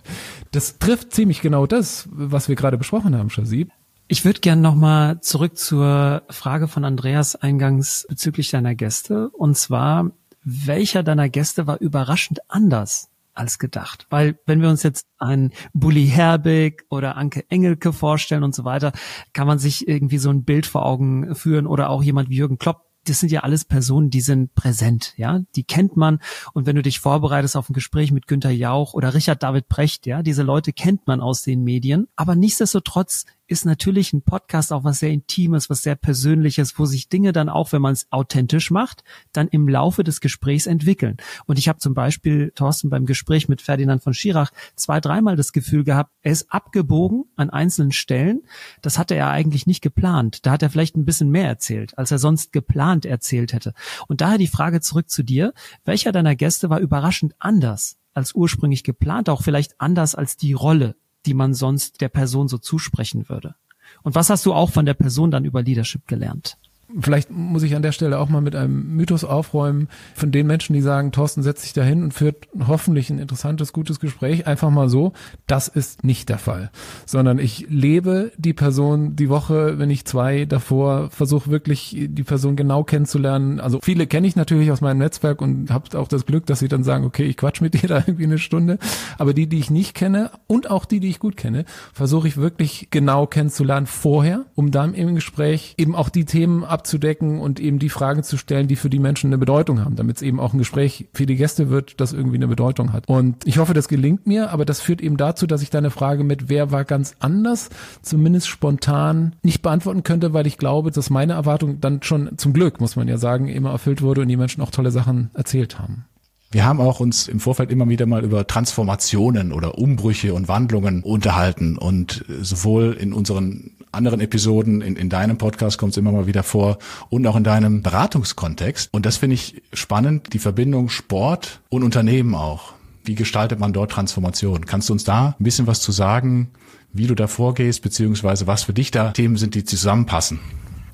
[0.52, 3.70] Das trifft ziemlich genau das, was wir gerade besprochen haben, Shazib.
[4.06, 9.30] Ich würde gern nochmal zurück zur Frage von Andreas eingangs bezüglich deiner Gäste.
[9.30, 10.10] Und zwar,
[10.44, 14.06] welcher deiner Gäste war überraschend anders als gedacht?
[14.10, 18.92] Weil wenn wir uns jetzt einen Bully Herbig oder Anke Engelke vorstellen und so weiter,
[19.32, 22.58] kann man sich irgendwie so ein Bild vor Augen führen oder auch jemand wie Jürgen
[22.58, 26.20] Klopp, das sind ja alles Personen, die sind präsent, ja, die kennt man.
[26.52, 30.06] Und wenn du dich vorbereitest auf ein Gespräch mit Günter Jauch oder Richard David Precht,
[30.06, 32.08] ja, diese Leute kennt man aus den Medien.
[32.16, 37.08] Aber nichtsdestotrotz ist natürlich ein Podcast auch was sehr Intimes, was sehr Persönliches, wo sich
[37.08, 41.16] Dinge dann auch, wenn man es authentisch macht, dann im Laufe des Gesprächs entwickeln.
[41.46, 45.52] Und ich habe zum Beispiel, Thorsten, beim Gespräch mit Ferdinand von Schirach zwei, dreimal das
[45.52, 48.42] Gefühl gehabt, er ist abgebogen an einzelnen Stellen.
[48.82, 50.46] Das hatte er eigentlich nicht geplant.
[50.46, 53.74] Da hat er vielleicht ein bisschen mehr erzählt, als er sonst geplant erzählt hätte.
[54.08, 55.52] Und daher die Frage zurück zu dir.
[55.84, 60.94] Welcher deiner Gäste war überraschend anders als ursprünglich geplant, auch vielleicht anders als die Rolle,
[61.26, 63.54] die man sonst der Person so zusprechen würde.
[64.02, 66.58] Und was hast du auch von der Person dann über Leadership gelernt?
[67.00, 70.74] Vielleicht muss ich an der Stelle auch mal mit einem Mythos aufräumen von den Menschen,
[70.74, 74.46] die sagen, Thorsten setzt sich dahin und führt hoffentlich ein interessantes, gutes Gespräch.
[74.46, 75.12] Einfach mal so.
[75.46, 76.70] Das ist nicht der Fall.
[77.06, 82.56] Sondern ich lebe die Person die Woche, wenn ich zwei davor versuche wirklich die Person
[82.56, 83.60] genau kennenzulernen.
[83.60, 86.68] Also viele kenne ich natürlich aus meinem Netzwerk und habe auch das Glück, dass sie
[86.68, 88.78] dann sagen, okay, ich quatsch mit dir da irgendwie eine Stunde.
[89.18, 92.36] Aber die, die ich nicht kenne und auch die, die ich gut kenne, versuche ich
[92.36, 97.78] wirklich genau kennenzulernen vorher, um dann im Gespräch eben auch die Themen abzudecken und eben
[97.78, 100.52] die Fragen zu stellen, die für die Menschen eine Bedeutung haben, damit es eben auch
[100.52, 103.08] ein Gespräch für die Gäste wird, das irgendwie eine Bedeutung hat.
[103.08, 106.24] Und ich hoffe, das gelingt mir, aber das führt eben dazu, dass ich deine Frage
[106.24, 107.70] mit wer war ganz anders,
[108.02, 112.80] zumindest spontan nicht beantworten könnte, weil ich glaube, dass meine Erwartung dann schon zum Glück,
[112.80, 116.04] muss man ja sagen, immer erfüllt wurde und die Menschen auch tolle Sachen erzählt haben.
[116.50, 121.02] Wir haben auch uns im Vorfeld immer wieder mal über Transformationen oder Umbrüche und Wandlungen
[121.02, 126.26] unterhalten und sowohl in unseren anderen Episoden, in, in deinem Podcast kommt es immer mal
[126.26, 126.78] wieder vor
[127.10, 128.88] und auch in deinem Beratungskontext.
[128.92, 132.72] Und das finde ich spannend, die Verbindung Sport und Unternehmen auch.
[133.04, 134.66] Wie gestaltet man dort Transformation?
[134.66, 136.50] Kannst du uns da ein bisschen was zu sagen,
[136.92, 140.40] wie du da vorgehst, beziehungsweise was für dich da Themen sind, die zusammenpassen?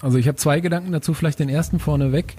[0.00, 2.34] Also ich habe zwei Gedanken dazu, vielleicht den ersten vorneweg.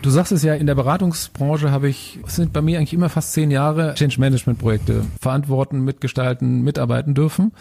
[0.00, 3.08] Du sagst es ja, in der Beratungsbranche habe ich, es sind bei mir eigentlich immer
[3.08, 7.52] fast zehn Jahre Change Management Projekte verantworten, mitgestalten, mitarbeiten dürfen.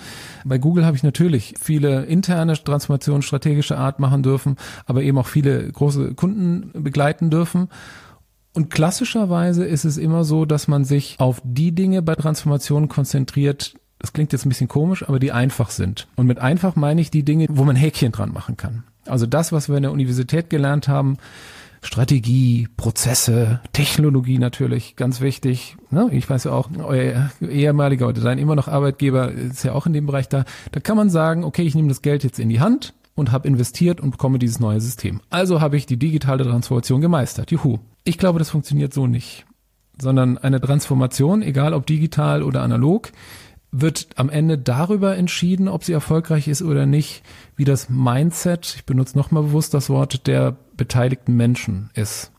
[0.45, 5.25] Bei Google habe ich natürlich viele interne Transformationen strategischer Art machen dürfen, aber eben auch
[5.25, 7.69] viele große Kunden begleiten dürfen.
[8.53, 13.73] Und klassischerweise ist es immer so, dass man sich auf die Dinge bei Transformationen konzentriert,
[13.97, 16.07] das klingt jetzt ein bisschen komisch, aber die einfach sind.
[16.15, 18.83] Und mit einfach meine ich die Dinge, wo man Häkchen dran machen kann.
[19.07, 21.17] Also das, was wir in der Universität gelernt haben,
[21.81, 25.77] Strategie, Prozesse, Technologie natürlich, ganz wichtig.
[25.89, 26.09] Ne?
[26.11, 29.93] Ich weiß ja auch, euer ehemaliger oder dein immer noch Arbeitgeber ist ja auch in
[29.93, 30.45] dem Bereich da.
[30.71, 33.47] Da kann man sagen, okay, ich nehme das Geld jetzt in die Hand und habe
[33.47, 35.21] investiert und bekomme dieses neue System.
[35.29, 37.51] Also habe ich die digitale Transformation gemeistert.
[37.51, 37.79] Juhu.
[38.03, 39.45] Ich glaube, das funktioniert so nicht.
[39.99, 43.11] Sondern eine Transformation, egal ob digital oder analog,
[43.81, 47.23] wird am Ende darüber entschieden, ob sie erfolgreich ist oder nicht,
[47.55, 52.31] wie das Mindset, ich benutze nochmal bewusst das Wort, der beteiligten Menschen ist.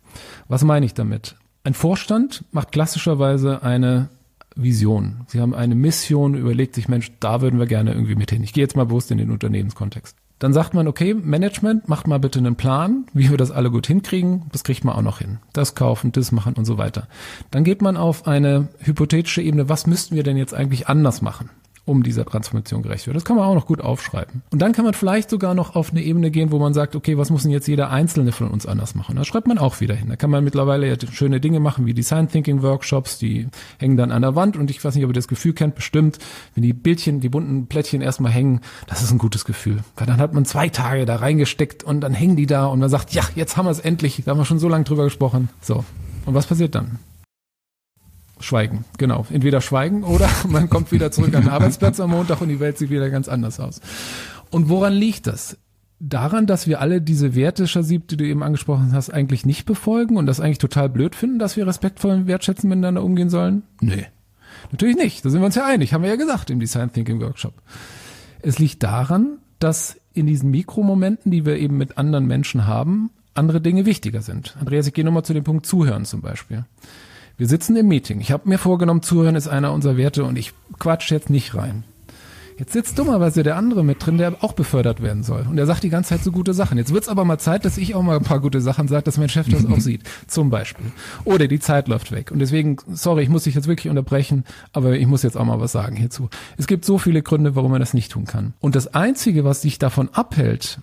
[0.49, 1.37] Was meine ich damit?
[1.65, 4.09] Ein Vorstand macht klassischerweise eine
[4.55, 5.25] Vision.
[5.27, 8.43] Sie haben eine Mission, überlegt sich, Mensch, da würden wir gerne irgendwie mit hin.
[8.43, 10.17] Ich gehe jetzt mal bewusst in den Unternehmenskontext.
[10.39, 13.87] Dann sagt man, okay, Management, macht mal bitte einen Plan, wie wir das alle gut
[13.87, 14.45] hinkriegen.
[14.53, 15.39] Das kriegt man auch noch hin.
[15.53, 17.09] Das kaufen, das machen und so weiter.
[17.51, 21.51] Dann geht man auf eine hypothetische Ebene, was müssten wir denn jetzt eigentlich anders machen?
[21.89, 23.17] Um dieser Transformation gerecht wird.
[23.17, 24.43] Das kann man auch noch gut aufschreiben.
[24.51, 27.17] Und dann kann man vielleicht sogar noch auf eine Ebene gehen, wo man sagt, okay,
[27.17, 29.17] was muss denn jetzt jeder Einzelne von uns anders machen?
[29.17, 30.09] Da schreibt man auch wieder hin.
[30.09, 33.49] Da kann man mittlerweile ja schöne Dinge machen, wie Design Thinking Workshops, die
[33.79, 36.19] hängen dann an der Wand und ich weiß nicht, ob ihr das Gefühl kennt, bestimmt,
[36.55, 39.79] wenn die Bildchen, die bunten Plättchen erstmal hängen, das ist ein gutes Gefühl.
[39.97, 42.91] Weil dann hat man zwei Tage da reingesteckt und dann hängen die da und man
[42.91, 45.49] sagt, ja, jetzt haben wir es endlich, da haben wir schon so lange drüber gesprochen.
[45.61, 45.85] So.
[46.27, 46.99] Und was passiert dann?
[48.41, 49.27] Schweigen, genau.
[49.31, 52.79] Entweder schweigen oder man kommt wieder zurück an den Arbeitsplatz am Montag und die Welt
[52.79, 53.81] sieht wieder ganz anders aus.
[54.51, 55.59] Und woran liegt das?
[56.01, 60.17] Daran, dass wir alle diese Werte, Shazib, die du eben angesprochen hast, eigentlich nicht befolgen
[60.17, 63.65] und das eigentlich total blöd finden, dass wir respektvoll und wertschätzend miteinander umgehen sollen?
[63.81, 64.07] Nee.
[64.71, 65.25] Natürlich nicht.
[65.25, 67.55] Da sind wir uns ja einig, haben wir ja gesagt im Design Thinking Workshop.
[68.43, 73.61] Es liegt daran, dass in diesen Mikromomenten, die wir eben mit anderen Menschen haben, andere
[73.61, 74.57] Dinge wichtiger sind.
[74.59, 76.65] Andreas, ich gehe nochmal zu dem Punkt Zuhören zum Beispiel.
[77.39, 78.21] Wir sitzen im Meeting.
[78.21, 81.85] Ich habe mir vorgenommen, zuhören ist einer unserer Werte und ich quatsch jetzt nicht rein.
[82.59, 85.47] Jetzt sitzt dummerweise der andere mit drin, der auch befördert werden soll.
[85.49, 86.77] Und er sagt die ganze Zeit so gute Sachen.
[86.77, 89.19] Jetzt wird's aber mal Zeit, dass ich auch mal ein paar gute Sachen sage, dass
[89.19, 90.03] mein Chef das auch sieht.
[90.27, 90.87] Zum Beispiel.
[91.25, 92.33] Oder die Zeit läuft weg.
[92.33, 95.61] Und deswegen, sorry, ich muss dich jetzt wirklich unterbrechen, aber ich muss jetzt auch mal
[95.61, 96.31] was sagen hierzu.
[96.57, 98.55] Es gibt so viele Gründe, warum man das nicht tun kann.
[98.59, 100.81] Und das Einzige, was dich davon abhält,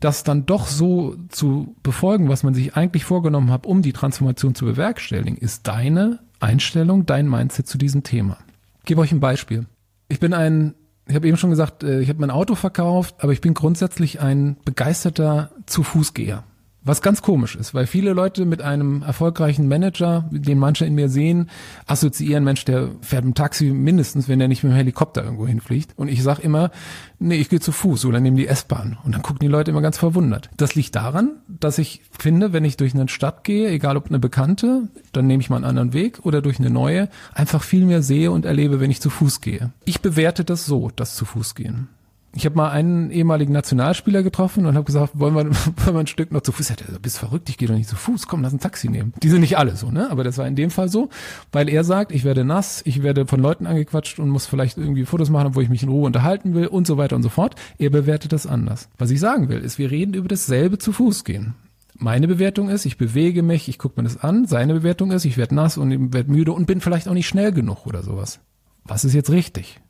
[0.00, 4.54] das dann doch so zu befolgen, was man sich eigentlich vorgenommen hat, um die Transformation
[4.54, 8.38] zu bewerkstelligen, ist deine Einstellung, dein Mindset zu diesem Thema.
[8.80, 9.66] Ich gebe euch ein Beispiel.
[10.08, 10.74] Ich bin ein,
[11.08, 14.20] ich habe eben schon gesagt, äh, ich habe mein Auto verkauft, aber ich bin grundsätzlich
[14.20, 16.44] ein begeisterter Zu-Fußgeher.
[16.86, 21.08] Was ganz komisch ist, weil viele Leute mit einem erfolgreichen Manager, den manche in mir
[21.08, 21.50] sehen,
[21.88, 25.94] assoziieren, Mensch, der fährt im Taxi mindestens, wenn er nicht mit dem Helikopter irgendwo hinfliegt.
[25.96, 26.70] Und ich sag immer,
[27.18, 28.98] nee, ich gehe zu Fuß oder nehme die S-Bahn.
[29.02, 30.48] Und dann gucken die Leute immer ganz verwundert.
[30.56, 34.20] Das liegt daran, dass ich finde, wenn ich durch eine Stadt gehe, egal ob eine
[34.20, 38.02] bekannte, dann nehme ich mal einen anderen Weg oder durch eine neue, einfach viel mehr
[38.02, 39.72] sehe und erlebe, wenn ich zu Fuß gehe.
[39.86, 41.88] Ich bewerte das so, das zu Fuß gehen
[42.36, 45.44] ich habe mal einen ehemaligen Nationalspieler getroffen und habe gesagt, wollen wir,
[45.84, 46.68] wollen wir ein Stück noch zu Fuß?
[46.70, 49.14] Er du bist verrückt, ich gehe doch nicht zu Fuß, komm, lass ein Taxi nehmen.
[49.22, 50.10] Die sind nicht alle so, ne?
[50.10, 51.08] Aber das war in dem Fall so,
[51.50, 55.06] weil er sagt, ich werde nass, ich werde von Leuten angequatscht und muss vielleicht irgendwie
[55.06, 57.54] Fotos machen, obwohl ich mich in Ruhe unterhalten will und so weiter und so fort.
[57.78, 58.90] Er bewertet das anders.
[58.98, 61.54] Was ich sagen will, ist, wir reden über dasselbe zu Fuß gehen.
[61.98, 64.46] Meine Bewertung ist, ich bewege mich, ich gucke mir das an.
[64.46, 67.52] Seine Bewertung ist, ich werde nass und werde müde und bin vielleicht auch nicht schnell
[67.52, 68.40] genug oder sowas.
[68.84, 69.80] Was ist jetzt richtig?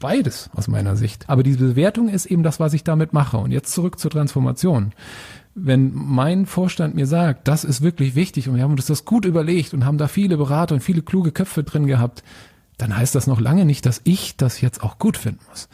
[0.00, 1.28] Beides aus meiner Sicht.
[1.28, 3.36] Aber diese Bewertung ist eben das, was ich damit mache.
[3.36, 4.92] Und jetzt zurück zur Transformation.
[5.54, 9.24] Wenn mein Vorstand mir sagt, das ist wirklich wichtig und wir haben uns das gut
[9.24, 12.24] überlegt und haben da viele Berater und viele kluge Köpfe drin gehabt,
[12.78, 15.68] dann heißt das noch lange nicht, dass ich das jetzt auch gut finden muss.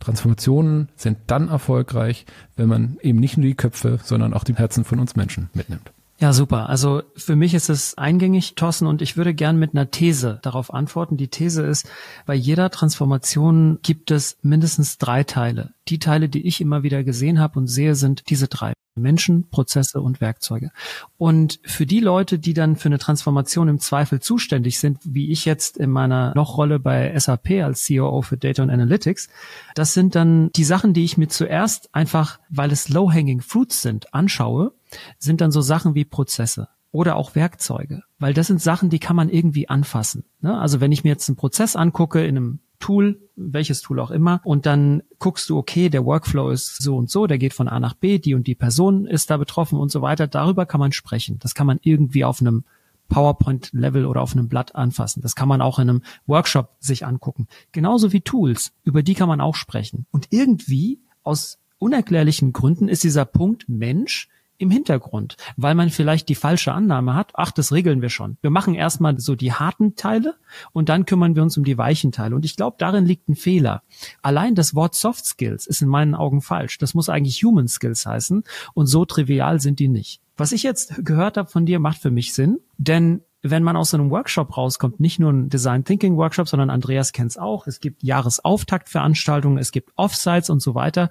[0.00, 4.84] Transformationen sind dann erfolgreich, wenn man eben nicht nur die Köpfe, sondern auch die Herzen
[4.84, 5.92] von uns Menschen mitnimmt.
[6.22, 6.68] Ja, super.
[6.68, 10.72] Also für mich ist es eingängig, Thorsten, und ich würde gern mit einer These darauf
[10.72, 11.16] antworten.
[11.16, 11.90] Die These ist,
[12.26, 15.74] bei jeder Transformation gibt es mindestens drei Teile.
[15.88, 18.72] Die Teile, die ich immer wieder gesehen habe und sehe, sind diese drei.
[18.94, 20.70] Menschen, Prozesse und Werkzeuge.
[21.18, 25.44] Und für die Leute, die dann für eine Transformation im Zweifel zuständig sind, wie ich
[25.44, 29.28] jetzt in meiner noch Rolle bei SAP als COO für Data und Analytics,
[29.74, 34.12] das sind dann die Sachen, die ich mir zuerst einfach, weil es low-hanging fruits sind,
[34.14, 34.72] anschaue,
[35.18, 39.16] sind dann so Sachen wie Prozesse oder auch Werkzeuge, weil das sind Sachen, die kann
[39.16, 40.24] man irgendwie anfassen.
[40.40, 40.58] Ne?
[40.58, 44.40] Also wenn ich mir jetzt einen Prozess angucke in einem Tool, welches Tool auch immer,
[44.44, 47.80] und dann guckst du, okay, der Workflow ist so und so, der geht von A
[47.80, 50.26] nach B, die und die Person ist da betroffen und so weiter.
[50.26, 51.38] Darüber kann man sprechen.
[51.38, 52.64] Das kann man irgendwie auf einem
[53.08, 55.22] PowerPoint-Level oder auf einem Blatt anfassen.
[55.22, 57.46] Das kann man auch in einem Workshop sich angucken.
[57.70, 60.06] Genauso wie Tools, über die kann man auch sprechen.
[60.10, 64.28] Und irgendwie aus unerklärlichen Gründen ist dieser Punkt Mensch
[64.62, 68.38] im Hintergrund, weil man vielleicht die falsche Annahme hat, ach, das regeln wir schon.
[68.40, 70.36] Wir machen erstmal so die harten Teile
[70.72, 72.36] und dann kümmern wir uns um die weichen Teile.
[72.36, 73.82] Und ich glaube, darin liegt ein Fehler.
[74.22, 76.78] Allein das Wort Soft Skills ist in meinen Augen falsch.
[76.78, 78.44] Das muss eigentlich Human Skills heißen
[78.74, 80.20] und so trivial sind die nicht.
[80.36, 83.90] Was ich jetzt gehört habe von dir, macht für mich Sinn, denn wenn man aus
[83.90, 87.66] so einem Workshop rauskommt, nicht nur ein Design Thinking Workshop, sondern Andreas kennt es auch,
[87.66, 91.10] es gibt Jahresauftaktveranstaltungen, es gibt Offsites und so weiter.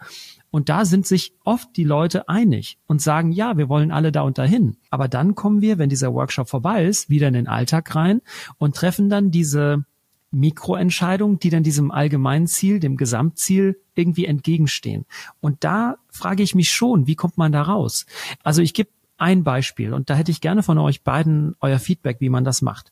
[0.51, 4.21] Und da sind sich oft die Leute einig und sagen, ja, wir wollen alle da
[4.21, 4.77] und dahin.
[4.89, 8.21] Aber dann kommen wir, wenn dieser Workshop vorbei ist, wieder in den Alltag rein
[8.57, 9.85] und treffen dann diese
[10.31, 15.05] Mikroentscheidungen, die dann diesem allgemeinen Ziel, dem Gesamtziel irgendwie entgegenstehen.
[15.39, 18.05] Und da frage ich mich schon, wie kommt man da raus?
[18.43, 22.17] Also ich gebe ein Beispiel und da hätte ich gerne von euch beiden euer Feedback,
[22.19, 22.91] wie man das macht.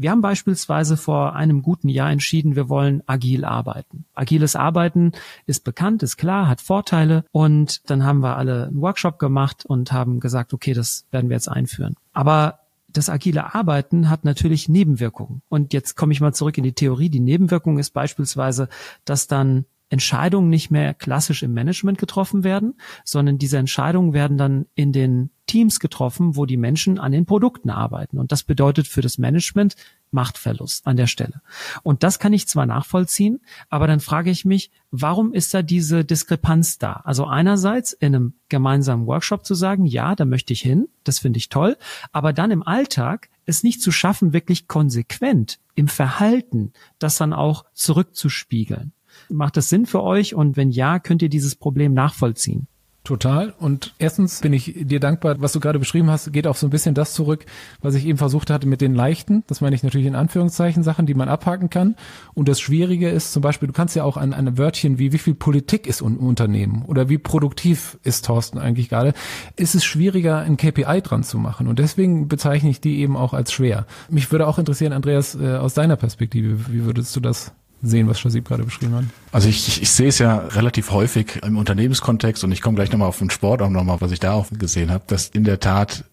[0.00, 4.04] Wir haben beispielsweise vor einem guten Jahr entschieden, wir wollen agil arbeiten.
[4.14, 5.10] Agiles Arbeiten
[5.44, 9.90] ist bekannt, ist klar, hat Vorteile und dann haben wir alle einen Workshop gemacht und
[9.90, 11.96] haben gesagt, okay, das werden wir jetzt einführen.
[12.12, 15.42] Aber das agile Arbeiten hat natürlich Nebenwirkungen.
[15.48, 17.10] Und jetzt komme ich mal zurück in die Theorie.
[17.10, 18.68] Die Nebenwirkung ist beispielsweise,
[19.04, 22.74] dass dann Entscheidungen nicht mehr klassisch im Management getroffen werden,
[23.04, 27.70] sondern diese Entscheidungen werden dann in den Teams getroffen, wo die Menschen an den Produkten
[27.70, 28.18] arbeiten.
[28.18, 29.74] Und das bedeutet für das Management
[30.10, 31.42] Machtverlust an der Stelle.
[31.82, 36.04] Und das kann ich zwar nachvollziehen, aber dann frage ich mich, warum ist da diese
[36.04, 37.02] Diskrepanz da?
[37.04, 41.38] Also einerseits in einem gemeinsamen Workshop zu sagen, ja, da möchte ich hin, das finde
[41.38, 41.76] ich toll,
[42.12, 47.64] aber dann im Alltag es nicht zu schaffen, wirklich konsequent im Verhalten das dann auch
[47.72, 48.92] zurückzuspiegeln.
[49.30, 50.34] Macht das Sinn für euch?
[50.34, 52.66] Und wenn ja, könnt ihr dieses Problem nachvollziehen?
[53.08, 53.54] Total.
[53.58, 56.70] Und erstens bin ich dir dankbar, was du gerade beschrieben hast, geht auf so ein
[56.70, 57.46] bisschen das zurück,
[57.80, 59.44] was ich eben versucht hatte mit den leichten.
[59.46, 61.96] Das meine ich natürlich in Anführungszeichen Sachen, die man abhaken kann.
[62.34, 65.18] Und das Schwierige ist zum Beispiel, du kannst ja auch an eine Wörtchen wie wie
[65.18, 69.14] viel Politik ist im Unternehmen oder wie produktiv ist Thorsten eigentlich gerade,
[69.56, 71.66] ist es schwieriger, ein KPI dran zu machen.
[71.66, 73.86] Und deswegen bezeichne ich die eben auch als schwer.
[74.10, 78.18] Mich würde auch interessieren, Andreas, äh, aus deiner Perspektive, wie würdest du das sehen, was
[78.18, 79.04] Shazib gerade beschrieben hat?
[79.32, 82.90] Also ich, ich, ich sehe es ja relativ häufig im Unternehmenskontext und ich komme gleich
[82.90, 85.60] nochmal auf den Sport auch nochmal, was ich da auch gesehen habe, dass in der
[85.60, 86.04] Tat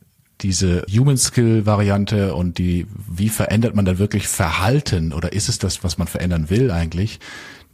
[0.42, 5.60] diese Human Skill Variante und die, wie verändert man dann wirklich Verhalten oder ist es
[5.60, 7.20] das, was man verändern will eigentlich,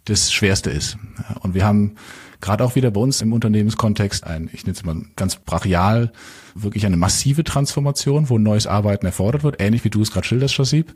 [0.05, 0.97] das Schwerste ist.
[1.41, 1.95] Und wir haben
[2.39, 6.11] gerade auch wieder bei uns im Unternehmenskontext ein, ich nenne es mal ganz brachial,
[6.55, 10.55] wirklich eine massive Transformation, wo neues Arbeiten erfordert wird, ähnlich wie du es gerade schilderst,
[10.55, 10.93] Shazib.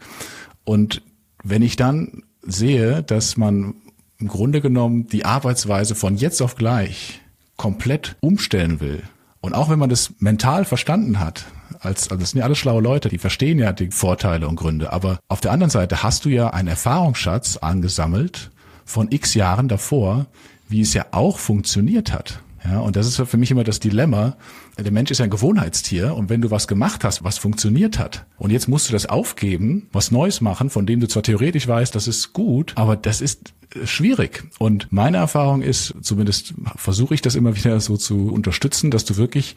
[0.64, 1.02] Und
[1.44, 3.76] wenn ich dann sehe, dass man
[4.18, 7.22] im Grunde genommen die Arbeitsweise von jetzt auf gleich
[7.58, 9.04] komplett umstellen will.
[9.42, 11.46] Und auch wenn man das mental verstanden hat,
[11.80, 14.92] als, also das sind ja alle schlaue Leute, die verstehen ja die Vorteile und Gründe.
[14.92, 18.52] Aber auf der anderen Seite hast du ja einen Erfahrungsschatz angesammelt
[18.86, 20.26] von x Jahren davor,
[20.68, 22.42] wie es ja auch funktioniert hat.
[22.64, 24.36] Ja, und das ist für mich immer das Dilemma.
[24.78, 28.52] Der Mensch ist ein Gewohnheitstier und wenn du was gemacht hast, was funktioniert hat und
[28.52, 32.08] jetzt musst du das aufgeben, was Neues machen, von dem du zwar theoretisch weißt, das
[32.08, 34.44] ist gut, aber das ist äh, schwierig.
[34.60, 39.16] Und meine Erfahrung ist, zumindest versuche ich das immer wieder so zu unterstützen, dass du
[39.16, 39.56] wirklich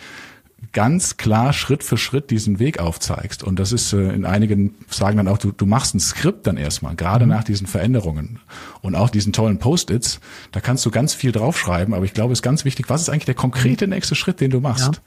[0.72, 3.42] ganz klar Schritt für Schritt diesen Weg aufzeigst.
[3.42, 6.56] Und das ist äh, in einigen sagen dann auch, du, du machst ein Skript dann
[6.56, 7.32] erstmal, gerade mhm.
[7.32, 8.38] nach diesen Veränderungen
[8.80, 10.20] und auch diesen tollen Post-its.
[10.52, 13.08] Da kannst du ganz viel draufschreiben, aber ich glaube, es ist ganz wichtig, was ist
[13.08, 13.94] eigentlich der konkrete mhm.
[13.94, 14.94] nächste Schritt, den du machst?
[14.94, 15.00] Ja.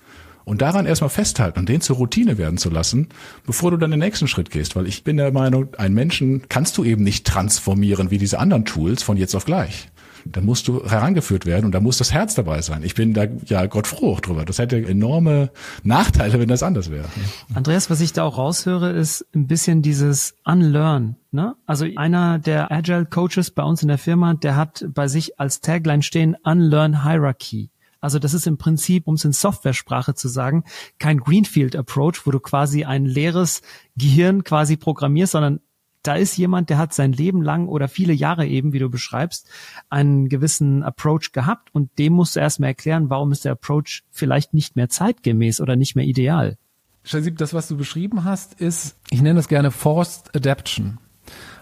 [0.44, 3.10] Und daran erstmal festhalten und den zur Routine werden zu lassen,
[3.46, 4.76] bevor du dann den nächsten Schritt gehst.
[4.76, 8.66] Weil ich bin der Meinung, einen Menschen kannst du eben nicht transformieren wie diese anderen
[8.66, 9.88] Tools von jetzt auf gleich
[10.26, 12.84] da musst du herangeführt werden und da muss das Herz dabei sein.
[12.84, 14.46] Ich bin da ja Gott froh drüber.
[14.46, 15.52] Das hätte enorme
[15.84, 17.06] Nachteile, wenn das anders wäre.
[17.54, 21.16] Andreas, was ich da auch raushöre, ist ein bisschen dieses Unlearn.
[21.32, 21.56] Ne?
[21.66, 25.62] Also einer der Agile Coaches bei uns in der Firma, der hat bei sich als
[25.62, 27.72] Tagline stehen Unlearn Hierarchy.
[28.02, 30.64] Also das ist im Prinzip, um es in Software-Sprache zu sagen,
[30.98, 33.62] kein Greenfield Approach, wo du quasi ein leeres
[33.96, 35.60] Gehirn quasi programmierst, sondern
[36.04, 39.48] da ist jemand, der hat sein Leben lang oder viele Jahre eben, wie du beschreibst,
[39.90, 44.54] einen gewissen Approach gehabt und dem musst du erstmal erklären, warum ist der Approach vielleicht
[44.54, 46.58] nicht mehr zeitgemäß oder nicht mehr ideal.
[47.04, 51.00] Shazib, das, was du beschrieben hast, ist, ich nenne das gerne Forced Adaption.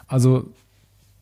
[0.08, 0.52] Also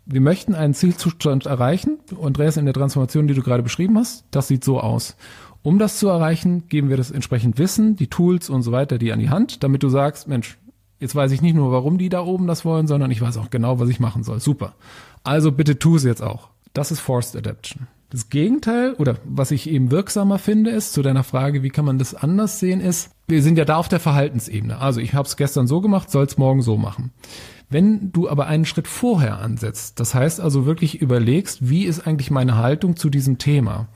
[0.05, 1.99] wir möchten einen Zielzustand erreichen.
[2.21, 5.17] Andreas, in der Transformation, die du gerade beschrieben hast, das sieht so aus.
[5.63, 9.11] Um das zu erreichen, geben wir das entsprechend Wissen, die Tools und so weiter, die
[9.11, 10.57] an die Hand, damit du sagst, Mensch,
[10.99, 13.49] Jetzt weiß ich nicht nur, warum die da oben das wollen, sondern ich weiß auch
[13.49, 14.39] genau, was ich machen soll.
[14.39, 14.73] Super.
[15.23, 16.49] Also bitte tu es jetzt auch.
[16.73, 17.87] Das ist Forced Adaption.
[18.09, 21.99] Das Gegenteil oder was ich eben wirksamer finde, ist zu deiner Frage, wie kann man
[21.99, 24.79] das anders sehen, ist, wir sind ja da auf der Verhaltensebene.
[24.79, 27.11] Also ich habe es gestern so gemacht, soll es morgen so machen.
[27.69, 32.31] Wenn du aber einen Schritt vorher ansetzt, das heißt also wirklich überlegst, wie ist eigentlich
[32.31, 33.89] meine Haltung zu diesem Thema,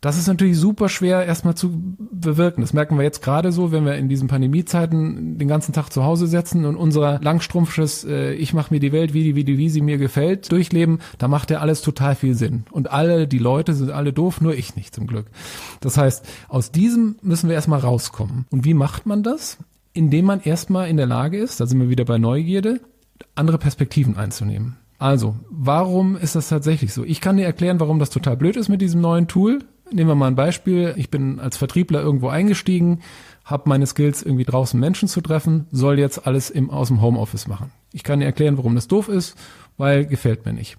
[0.00, 2.60] das ist natürlich super schwer erstmal zu bewirken.
[2.60, 6.04] Das merken wir jetzt gerade so, wenn wir in diesen Pandemiezeiten den ganzen Tag zu
[6.04, 9.58] Hause sitzen und unser langstrumpfsches äh, Ich mache mir die Welt, wie die, wie die,
[9.58, 12.64] wie sie mir gefällt, durchleben, da macht ja alles total viel Sinn.
[12.70, 15.26] Und alle, die Leute sind alle doof, nur ich nicht zum Glück.
[15.80, 18.46] Das heißt, aus diesem müssen wir erstmal rauskommen.
[18.50, 19.58] Und wie macht man das?
[19.92, 22.80] Indem man erstmal in der Lage ist, da sind wir wieder bei Neugierde,
[23.34, 24.76] andere Perspektiven einzunehmen.
[24.98, 27.04] Also, warum ist das tatsächlich so?
[27.04, 29.60] Ich kann dir erklären, warum das total blöd ist mit diesem neuen Tool.
[29.92, 30.94] Nehmen wir mal ein Beispiel.
[30.96, 33.00] Ich bin als Vertriebler irgendwo eingestiegen,
[33.44, 37.46] habe meine Skills irgendwie draußen Menschen zu treffen, soll jetzt alles im, aus dem Homeoffice
[37.46, 37.70] machen.
[37.92, 39.36] Ich kann dir erklären, warum das doof ist,
[39.76, 40.76] weil gefällt mir nicht.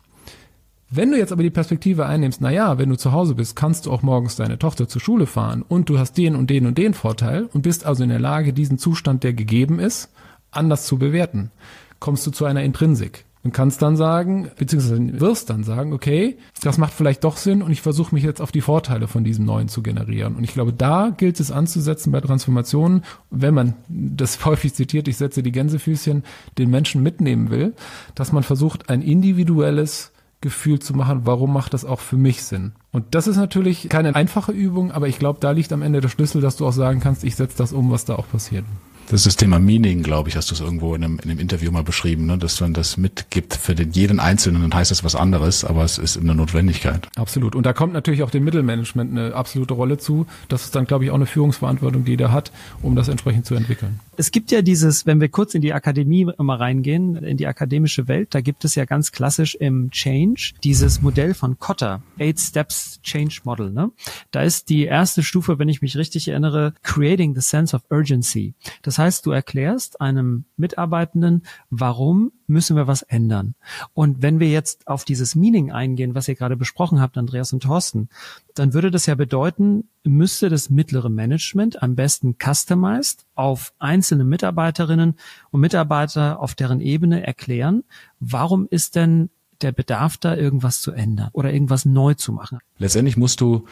[0.89, 3.85] Wenn du jetzt aber die Perspektive einnimmst, na ja, wenn du zu Hause bist, kannst
[3.85, 6.77] du auch morgens deine Tochter zur Schule fahren und du hast den und den und
[6.77, 10.11] den Vorteil und bist also in der Lage, diesen Zustand, der gegeben ist,
[10.51, 11.51] anders zu bewerten.
[11.99, 16.77] Kommst du zu einer Intrinsik und kannst dann sagen, beziehungsweise wirst dann sagen, okay, das
[16.77, 19.69] macht vielleicht doch Sinn und ich versuche mich jetzt auf die Vorteile von diesem Neuen
[19.69, 20.35] zu generieren.
[20.35, 25.15] Und ich glaube, da gilt es anzusetzen bei Transformationen, wenn man das häufig zitiert, ich
[25.15, 26.23] setze die Gänsefüßchen,
[26.57, 27.73] den Menschen mitnehmen will,
[28.15, 32.73] dass man versucht, ein individuelles Gefühl zu machen, warum macht das auch für mich Sinn?
[32.91, 36.09] Und das ist natürlich keine einfache Übung, aber ich glaube, da liegt am Ende der
[36.09, 38.65] Schlüssel, dass du auch sagen kannst, ich setze das um, was da auch passiert.
[39.09, 41.39] Das ist das Thema Meaning, glaube ich, hast du es irgendwo in einem, in einem
[41.39, 42.37] Interview mal beschrieben, ne?
[42.37, 45.97] dass man das mitgibt für den, jeden Einzelnen, dann heißt das was anderes, aber es
[45.97, 47.07] ist eine Notwendigkeit.
[47.15, 47.55] Absolut.
[47.55, 50.27] Und da kommt natürlich auch dem Mittelmanagement eine absolute Rolle zu.
[50.49, 53.55] Das ist dann, glaube ich, auch eine Führungsverantwortung, die der hat, um das entsprechend zu
[53.55, 54.01] entwickeln.
[54.17, 58.09] Es gibt ja dieses, wenn wir kurz in die Akademie immer reingehen, in die akademische
[58.09, 62.99] Welt, da gibt es ja ganz klassisch im Change dieses Modell von Kotter, Eight Steps
[63.03, 63.71] Change Model.
[63.71, 63.91] Ne?
[64.31, 68.53] Da ist die erste Stufe, wenn ich mich richtig erinnere, Creating the Sense of Urgency.
[68.81, 73.53] Das das heißt, du erklärst einem Mitarbeitenden, warum müssen wir was ändern.
[73.93, 77.61] Und wenn wir jetzt auf dieses Meaning eingehen, was ihr gerade besprochen habt, Andreas und
[77.61, 78.09] Thorsten,
[78.55, 85.13] dann würde das ja bedeuten, müsste das mittlere Management am besten customized auf einzelne Mitarbeiterinnen
[85.51, 87.83] und Mitarbeiter auf deren Ebene erklären,
[88.19, 89.29] warum ist denn
[89.61, 92.59] der Bedarf da, irgendwas zu ändern oder irgendwas neu zu machen.
[92.77, 93.65] Letztendlich musst du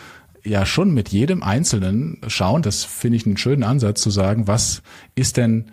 [0.46, 4.82] ja schon mit jedem Einzelnen schauen, das finde ich einen schönen Ansatz zu sagen, was
[5.16, 5.66] ist denn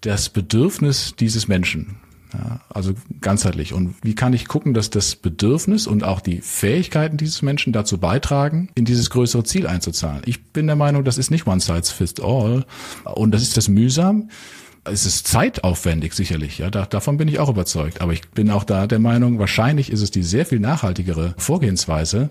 [0.00, 1.96] das Bedürfnis dieses Menschen?
[2.32, 3.72] Ja, also ganzheitlich.
[3.72, 7.98] Und wie kann ich gucken, dass das Bedürfnis und auch die Fähigkeiten dieses Menschen dazu
[7.98, 10.22] beitragen, in dieses größere Ziel einzuzahlen?
[10.26, 12.66] Ich bin der Meinung, das ist nicht one size fits all.
[13.04, 14.28] Und das ist das mühsam
[14.90, 18.00] es ist zeitaufwendig sicherlich, ja, da, davon bin ich auch überzeugt.
[18.00, 22.30] Aber ich bin auch da der Meinung, wahrscheinlich ist es die sehr viel nachhaltigere Vorgehensweise,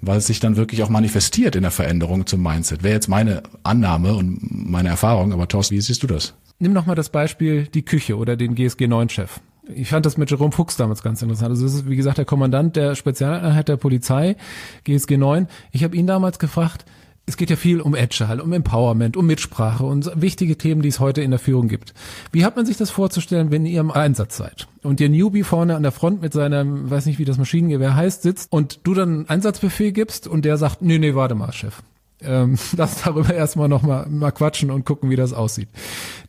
[0.00, 2.82] weil es sich dann wirklich auch manifestiert in der Veränderung zum Mindset.
[2.82, 4.38] Wäre jetzt meine Annahme und
[4.70, 6.34] meine Erfahrung, aber Thorsten, wie siehst du das?
[6.58, 9.40] Nimm noch mal das Beispiel die Küche oder den GSG 9 Chef.
[9.74, 11.50] Ich fand das mit Jerome Fuchs damals ganz interessant.
[11.50, 14.36] Also das ist, wie gesagt, der Kommandant der Spezialeinheit der Polizei,
[14.84, 15.46] GSG 9.
[15.72, 16.84] Ich habe ihn damals gefragt,
[17.30, 20.98] es geht ja viel um Agile, um Empowerment, um Mitsprache und wichtige Themen, die es
[20.98, 21.94] heute in der Führung gibt.
[22.32, 25.76] Wie hat man sich das vorzustellen, wenn ihr im Einsatz seid und der Newbie vorne
[25.76, 29.10] an der Front mit seinem, weiß nicht, wie das Maschinengewehr heißt, sitzt und du dann
[29.10, 31.82] einen Einsatzbefehl gibst und der sagt, nee, nee, warte mal, Chef
[32.22, 35.68] ähm, lass darüber erstmal noch mal, mal quatschen und gucken, wie das aussieht.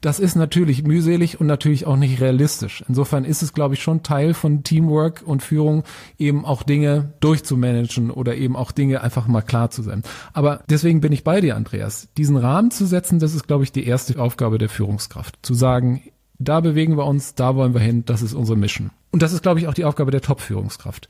[0.01, 2.83] Das ist natürlich mühselig und natürlich auch nicht realistisch.
[2.87, 5.83] Insofern ist es, glaube ich, schon Teil von Teamwork und Führung,
[6.17, 10.03] eben auch Dinge durchzumanagen oder eben auch Dinge einfach mal klar zu sein.
[10.33, 12.09] Aber deswegen bin ich bei dir, Andreas.
[12.17, 15.37] Diesen Rahmen zu setzen, das ist, glaube ich, die erste Aufgabe der Führungskraft.
[15.41, 16.01] Zu sagen,
[16.39, 18.89] da bewegen wir uns, da wollen wir hin, das ist unsere Mission.
[19.11, 21.07] Und das ist, glaube ich, auch die Aufgabe der Top-Führungskraft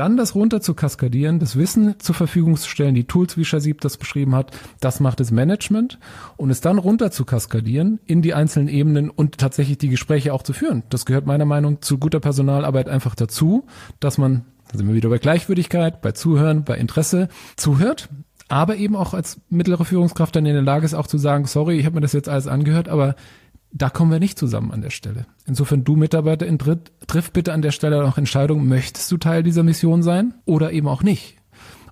[0.00, 3.82] dann das runter zu kaskadieren, das Wissen zur Verfügung zu stellen, die Tools, wie Shazib
[3.82, 5.98] das beschrieben hat, das macht das Management
[6.38, 10.42] und es dann runter zu kaskadieren in die einzelnen Ebenen und tatsächlich die Gespräche auch
[10.42, 10.84] zu führen.
[10.88, 13.66] Das gehört meiner Meinung zu guter Personalarbeit einfach dazu,
[14.00, 18.08] dass man, da sind wir wieder bei Gleichwürdigkeit, bei Zuhören, bei Interesse zuhört,
[18.48, 21.76] aber eben auch als mittlere Führungskraft dann in der Lage ist, auch zu sagen, sorry,
[21.76, 23.16] ich habe mir das jetzt alles angehört, aber
[23.72, 25.26] Da kommen wir nicht zusammen an der Stelle.
[25.46, 29.42] Insofern, du Mitarbeiter in Dritt, triff bitte an der Stelle noch Entscheidungen, möchtest du Teil
[29.42, 31.36] dieser Mission sein oder eben auch nicht.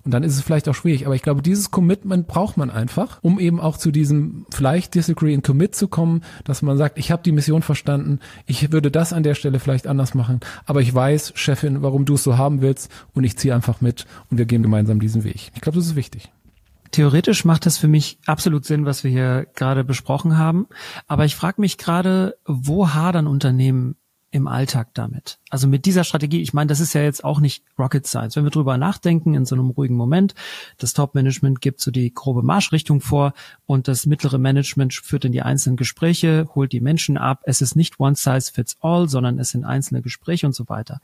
[0.03, 1.05] Und dann ist es vielleicht auch schwierig.
[1.05, 5.33] Aber ich glaube, dieses Commitment braucht man einfach, um eben auch zu diesem vielleicht Disagree
[5.33, 9.13] and Commit zu kommen, dass man sagt, ich habe die Mission verstanden, ich würde das
[9.13, 12.61] an der Stelle vielleicht anders machen, aber ich weiß, Chefin, warum du es so haben
[12.61, 15.51] willst und ich ziehe einfach mit und wir gehen gemeinsam diesen Weg.
[15.53, 16.31] Ich glaube, das ist wichtig.
[16.91, 20.67] Theoretisch macht das für mich absolut Sinn, was wir hier gerade besprochen haben.
[21.07, 23.95] Aber ich frage mich gerade, wo hadern Unternehmen
[24.31, 25.39] im Alltag damit?
[25.49, 28.35] Also mit dieser Strategie, ich meine, das ist ja jetzt auch nicht Rocket Science.
[28.35, 30.35] Wenn wir drüber nachdenken in so einem ruhigen Moment,
[30.77, 33.33] das Top-Management gibt so die grobe Marschrichtung vor
[33.65, 37.41] und das mittlere Management führt in die einzelnen Gespräche, holt die Menschen ab.
[37.45, 41.01] Es ist nicht one size fits all, sondern es sind einzelne Gespräche und so weiter.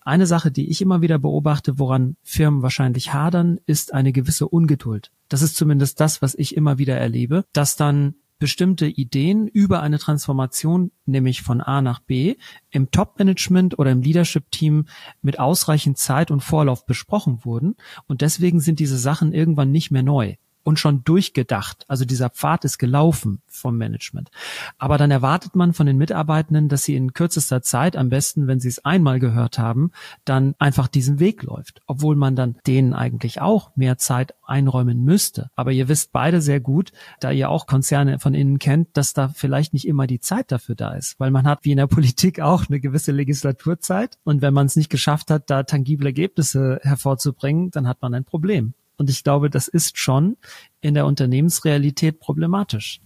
[0.00, 5.12] Eine Sache, die ich immer wieder beobachte, woran Firmen wahrscheinlich hadern, ist eine gewisse Ungeduld.
[5.34, 9.98] Das ist zumindest das, was ich immer wieder erlebe, dass dann bestimmte Ideen über eine
[9.98, 12.36] Transformation, nämlich von A nach B,
[12.70, 14.86] im Top-Management oder im Leadership-Team
[15.22, 17.74] mit ausreichend Zeit und Vorlauf besprochen wurden.
[18.06, 21.84] Und deswegen sind diese Sachen irgendwann nicht mehr neu und schon durchgedacht.
[21.88, 24.30] Also dieser Pfad ist gelaufen vom Management.
[24.78, 28.60] Aber dann erwartet man von den Mitarbeitenden, dass sie in kürzester Zeit, am besten, wenn
[28.60, 29.92] sie es einmal gehört haben,
[30.24, 31.82] dann einfach diesen Weg läuft.
[31.86, 35.50] Obwohl man dann denen eigentlich auch mehr Zeit einräumen müsste.
[35.54, 39.28] Aber ihr wisst beide sehr gut, da ihr auch Konzerne von innen kennt, dass da
[39.28, 41.20] vielleicht nicht immer die Zeit dafür da ist.
[41.20, 44.18] Weil man hat wie in der Politik auch eine gewisse Legislaturzeit.
[44.24, 48.24] Und wenn man es nicht geschafft hat, da tangible Ergebnisse hervorzubringen, dann hat man ein
[48.24, 48.74] Problem.
[48.96, 50.36] Und ich glaube, das ist schon
[50.80, 53.00] in der Unternehmensrealität problematisch.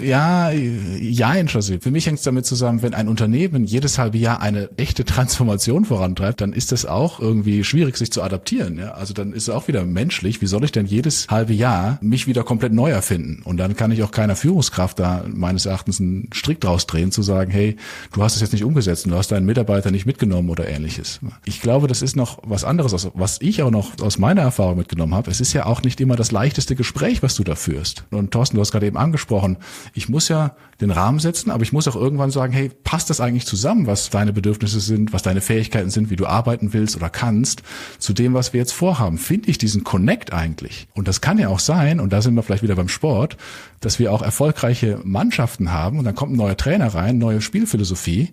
[0.00, 1.80] Ja, ja, José.
[1.80, 5.84] Für mich hängt es damit zusammen, wenn ein Unternehmen jedes halbe Jahr eine echte Transformation
[5.84, 8.78] vorantreibt, dann ist das auch irgendwie schwierig, sich zu adaptieren.
[8.78, 8.92] Ja?
[8.92, 10.42] Also dann ist es auch wieder menschlich.
[10.42, 13.42] Wie soll ich denn jedes halbe Jahr mich wieder komplett neu erfinden?
[13.44, 17.22] Und dann kann ich auch keiner Führungskraft da meines Erachtens einen Strick draus drehen, zu
[17.22, 17.76] sagen, hey,
[18.12, 21.20] du hast es jetzt nicht umgesetzt und du hast deinen Mitarbeiter nicht mitgenommen oder ähnliches.
[21.44, 25.14] Ich glaube, das ist noch was anderes, was ich auch noch aus meiner Erfahrung mitgenommen
[25.14, 25.30] habe.
[25.30, 28.04] Es ist ja auch nicht immer das leichteste Gespräch, was du da führst.
[28.10, 29.58] Und Thorsten, du hast gerade eben angesprochen,
[29.94, 33.20] ich muss ja den Rahmen setzen, aber ich muss auch irgendwann sagen, hey, passt das
[33.20, 37.10] eigentlich zusammen, was deine Bedürfnisse sind, was deine Fähigkeiten sind, wie du arbeiten willst oder
[37.10, 37.62] kannst,
[37.98, 39.18] zu dem, was wir jetzt vorhaben?
[39.18, 40.88] Finde ich diesen Connect eigentlich?
[40.94, 43.36] Und das kann ja auch sein, und da sind wir vielleicht wieder beim Sport,
[43.80, 48.32] dass wir auch erfolgreiche Mannschaften haben und dann kommt ein neuer Trainer rein, neue Spielphilosophie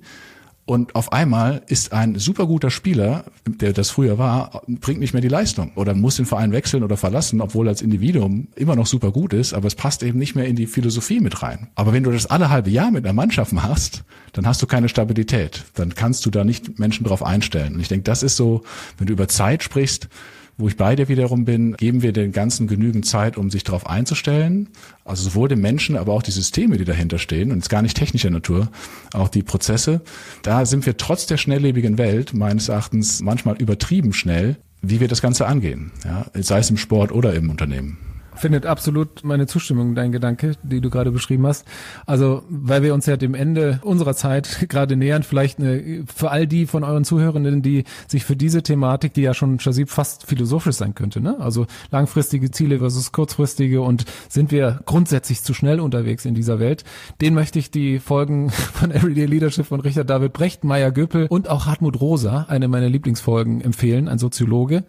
[0.67, 5.21] und auf einmal ist ein super guter Spieler, der das früher war, bringt nicht mehr
[5.21, 8.85] die Leistung oder muss den Verein wechseln oder verlassen, obwohl er als Individuum immer noch
[8.85, 11.69] super gut ist, aber es passt eben nicht mehr in die Philosophie mit rein.
[11.75, 14.03] Aber wenn du das alle halbe Jahr mit einer Mannschaft machst,
[14.33, 15.63] dann hast du keine Stabilität.
[15.75, 17.75] Dann kannst du da nicht Menschen drauf einstellen.
[17.75, 18.63] Und ich denke, das ist so,
[18.97, 20.09] wenn du über Zeit sprichst,
[20.57, 23.87] wo ich bei dir wiederum bin, geben wir den Ganzen genügend Zeit, um sich darauf
[23.87, 24.69] einzustellen.
[25.05, 27.81] Also sowohl den Menschen, aber auch die Systeme, die dahinter stehen, und es ist gar
[27.81, 28.69] nicht technischer Natur,
[29.13, 30.01] auch die Prozesse.
[30.41, 35.21] Da sind wir trotz der schnelllebigen Welt meines Erachtens manchmal übertrieben schnell, wie wir das
[35.21, 37.97] Ganze angehen, ja, sei es im Sport oder im Unternehmen
[38.37, 41.65] findet absolut meine Zustimmung, dein Gedanke, die du gerade beschrieben hast.
[42.05, 46.47] Also, weil wir uns ja dem Ende unserer Zeit gerade nähern, vielleicht eine, für all
[46.47, 50.75] die von euren Zuhörenden, die sich für diese Thematik, die ja schon Shazib fast philosophisch
[50.75, 51.39] sein könnte, ne?
[51.39, 56.83] Also langfristige Ziele versus kurzfristige und sind wir grundsätzlich zu schnell unterwegs in dieser Welt,
[57.21, 61.49] den möchte ich die Folgen von Everyday Leadership von Richard David Brecht, Maya Göpel und
[61.49, 64.83] auch Hartmut Rosa, eine meiner Lieblingsfolgen, empfehlen, ein Soziologe.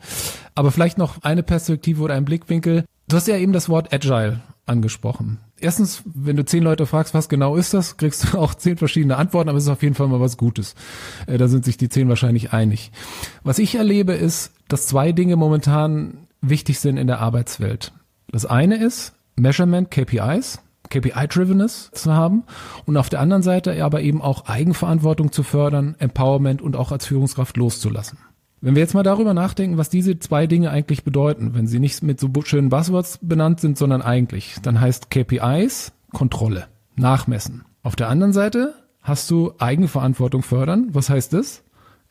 [0.55, 4.41] Aber vielleicht noch eine Perspektive oder ein Blickwinkel, Du hast ja eben das Wort Agile
[4.67, 5.39] angesprochen.
[5.59, 9.17] Erstens, wenn du zehn Leute fragst, was genau ist das, kriegst du auch zehn verschiedene
[9.17, 10.75] Antworten, aber es ist auf jeden Fall mal was Gutes.
[11.27, 12.93] Äh, da sind sich die zehn wahrscheinlich einig.
[13.43, 17.93] Was ich erlebe, ist, dass zwei Dinge momentan wichtig sind in der Arbeitswelt.
[18.31, 22.45] Das eine ist Measurement, KPIs, KPI-Drivenness zu haben
[22.85, 27.07] und auf der anderen Seite aber eben auch Eigenverantwortung zu fördern, Empowerment und auch als
[27.07, 28.19] Führungskraft loszulassen.
[28.61, 32.03] Wenn wir jetzt mal darüber nachdenken, was diese zwei Dinge eigentlich bedeuten, wenn sie nicht
[32.03, 37.65] mit so schönen Buzzwords benannt sind, sondern eigentlich, dann heißt KPIs Kontrolle, Nachmessen.
[37.83, 40.89] Auf der anderen Seite hast du Eigenverantwortung fördern.
[40.93, 41.63] Was heißt das?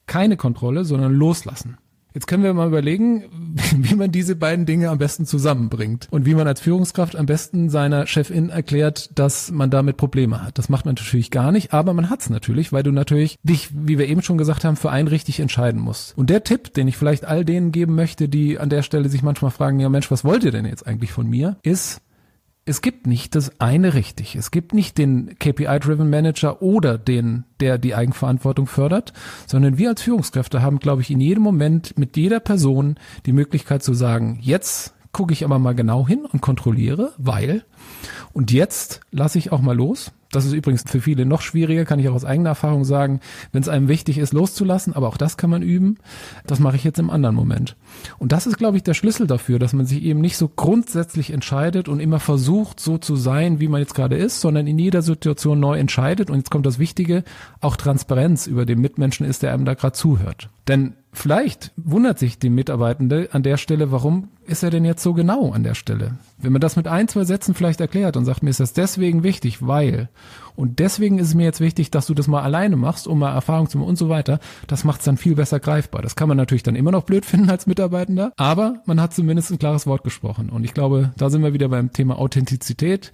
[0.06, 1.78] Keine Kontrolle, sondern loslassen.
[2.14, 3.26] Jetzt können wir mal überlegen,
[3.76, 7.70] wie man diese beiden Dinge am besten zusammenbringt und wie man als Führungskraft am besten
[7.70, 10.58] seiner Chefin erklärt, dass man damit Probleme hat.
[10.58, 13.98] Das macht man natürlich gar nicht, aber man hat's natürlich, weil du natürlich dich, wie
[13.98, 16.18] wir eben schon gesagt haben, für einen richtig entscheiden musst.
[16.18, 19.22] Und der Tipp, den ich vielleicht all denen geben möchte, die an der Stelle sich
[19.24, 22.02] manchmal fragen, ja Mensch, was wollt ihr denn jetzt eigentlich von mir, ist,
[22.68, 24.36] es gibt nicht das eine richtig.
[24.36, 29.14] Es gibt nicht den KPI-driven Manager oder den, der die Eigenverantwortung fördert,
[29.46, 32.96] sondern wir als Führungskräfte haben, glaube ich, in jedem Moment mit jeder Person
[33.26, 37.64] die Möglichkeit zu sagen, jetzt gucke ich aber mal genau hin und kontrolliere, weil
[38.34, 40.12] und jetzt lasse ich auch mal los.
[40.32, 43.62] Das ist übrigens für viele noch schwieriger, kann ich auch aus eigener Erfahrung sagen, wenn
[43.62, 45.98] es einem wichtig ist, loszulassen, aber auch das kann man üben.
[46.46, 47.78] Das mache ich jetzt im anderen Moment.
[48.20, 51.32] Und das ist, glaube ich, der Schlüssel dafür, dass man sich eben nicht so grundsätzlich
[51.32, 55.02] entscheidet und immer versucht, so zu sein, wie man jetzt gerade ist, sondern in jeder
[55.02, 56.30] Situation neu entscheidet.
[56.30, 57.24] Und jetzt kommt das Wichtige,
[57.62, 60.50] auch Transparenz über den Mitmenschen ist, der einem da gerade zuhört.
[60.68, 65.16] Denn Vielleicht wundert sich die Mitarbeitende an der Stelle, warum ist er denn jetzt so
[65.16, 66.20] genau an der Stelle?
[66.38, 69.24] Wenn man das mit ein, zwei Sätzen vielleicht erklärt und sagt, mir ist das deswegen
[69.24, 70.10] wichtig, weil
[70.56, 73.34] und deswegen ist es mir jetzt wichtig, dass du das mal alleine machst, um mal
[73.34, 76.04] Erfahrung zu machen und so weiter, das macht es dann viel besser greifbar.
[76.04, 79.50] Das kann man natürlich dann immer noch blöd finden als Mitarbeitender, aber man hat zumindest
[79.50, 80.50] ein klares Wort gesprochen.
[80.50, 83.12] Und ich glaube, da sind wir wieder beim Thema Authentizität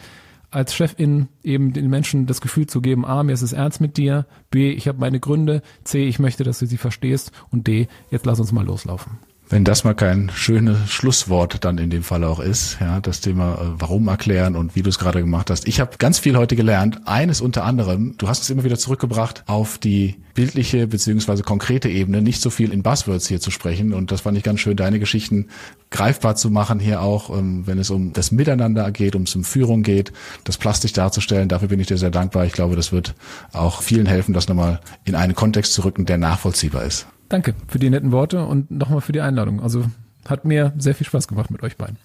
[0.54, 3.98] als Chefin eben den Menschen das Gefühl zu geben, A, mir ist es ernst mit
[3.98, 7.88] dir, B, ich habe meine Gründe, C, ich möchte, dass du sie verstehst und D,
[8.12, 9.18] jetzt lass uns mal loslaufen.
[9.50, 13.54] Wenn das mal kein schönes Schlusswort dann in dem Fall auch ist, ja, das Thema
[13.54, 15.68] äh, Warum erklären und wie du es gerade gemacht hast.
[15.68, 17.02] Ich habe ganz viel heute gelernt.
[17.06, 22.22] Eines unter anderem, du hast es immer wieder zurückgebracht auf die bildliche beziehungsweise konkrete Ebene,
[22.22, 23.94] nicht so viel in Buzzwords hier zu sprechen.
[23.94, 25.50] Und das fand ich ganz schön, deine Geschichten
[25.92, 29.44] greifbar zu machen hier auch, ähm, wenn es um das Miteinander geht, um es um
[29.44, 30.14] Führung geht,
[30.46, 31.50] das plastisch darzustellen.
[31.50, 32.46] Dafür bin ich dir sehr dankbar.
[32.46, 33.14] Ich glaube, das wird
[33.52, 37.08] auch vielen helfen, das nochmal in einen Kontext zu rücken, der nachvollziehbar ist.
[37.34, 39.60] Danke für die netten Worte und nochmal für die Einladung.
[39.60, 39.86] Also
[40.30, 41.98] hat mir sehr viel Spaß gemacht mit euch beiden.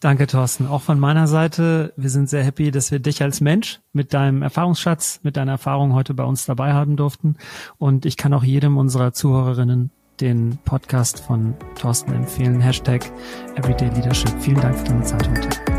[0.00, 0.66] Danke, Thorsten.
[0.66, 4.42] Auch von meiner Seite, wir sind sehr happy, dass wir dich als Mensch mit deinem
[4.42, 7.36] Erfahrungsschatz, mit deiner Erfahrung heute bei uns dabei haben durften.
[7.78, 12.60] Und ich kann auch jedem unserer Zuhörerinnen den Podcast von Thorsten empfehlen.
[12.60, 13.08] Hashtag
[13.54, 14.32] Everyday Leadership.
[14.40, 15.71] Vielen Dank für deine Zeit heute.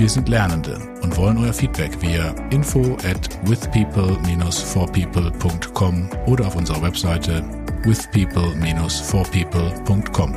[0.00, 7.44] Wir sind Lernende und wollen euer Feedback via info at withpeople-forpeople.com oder auf unserer Webseite
[7.84, 10.34] withpeople-forpeople.com.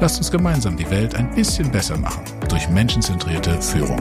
[0.00, 4.00] Lasst uns gemeinsam die Welt ein bisschen besser machen durch menschenzentrierte Führung.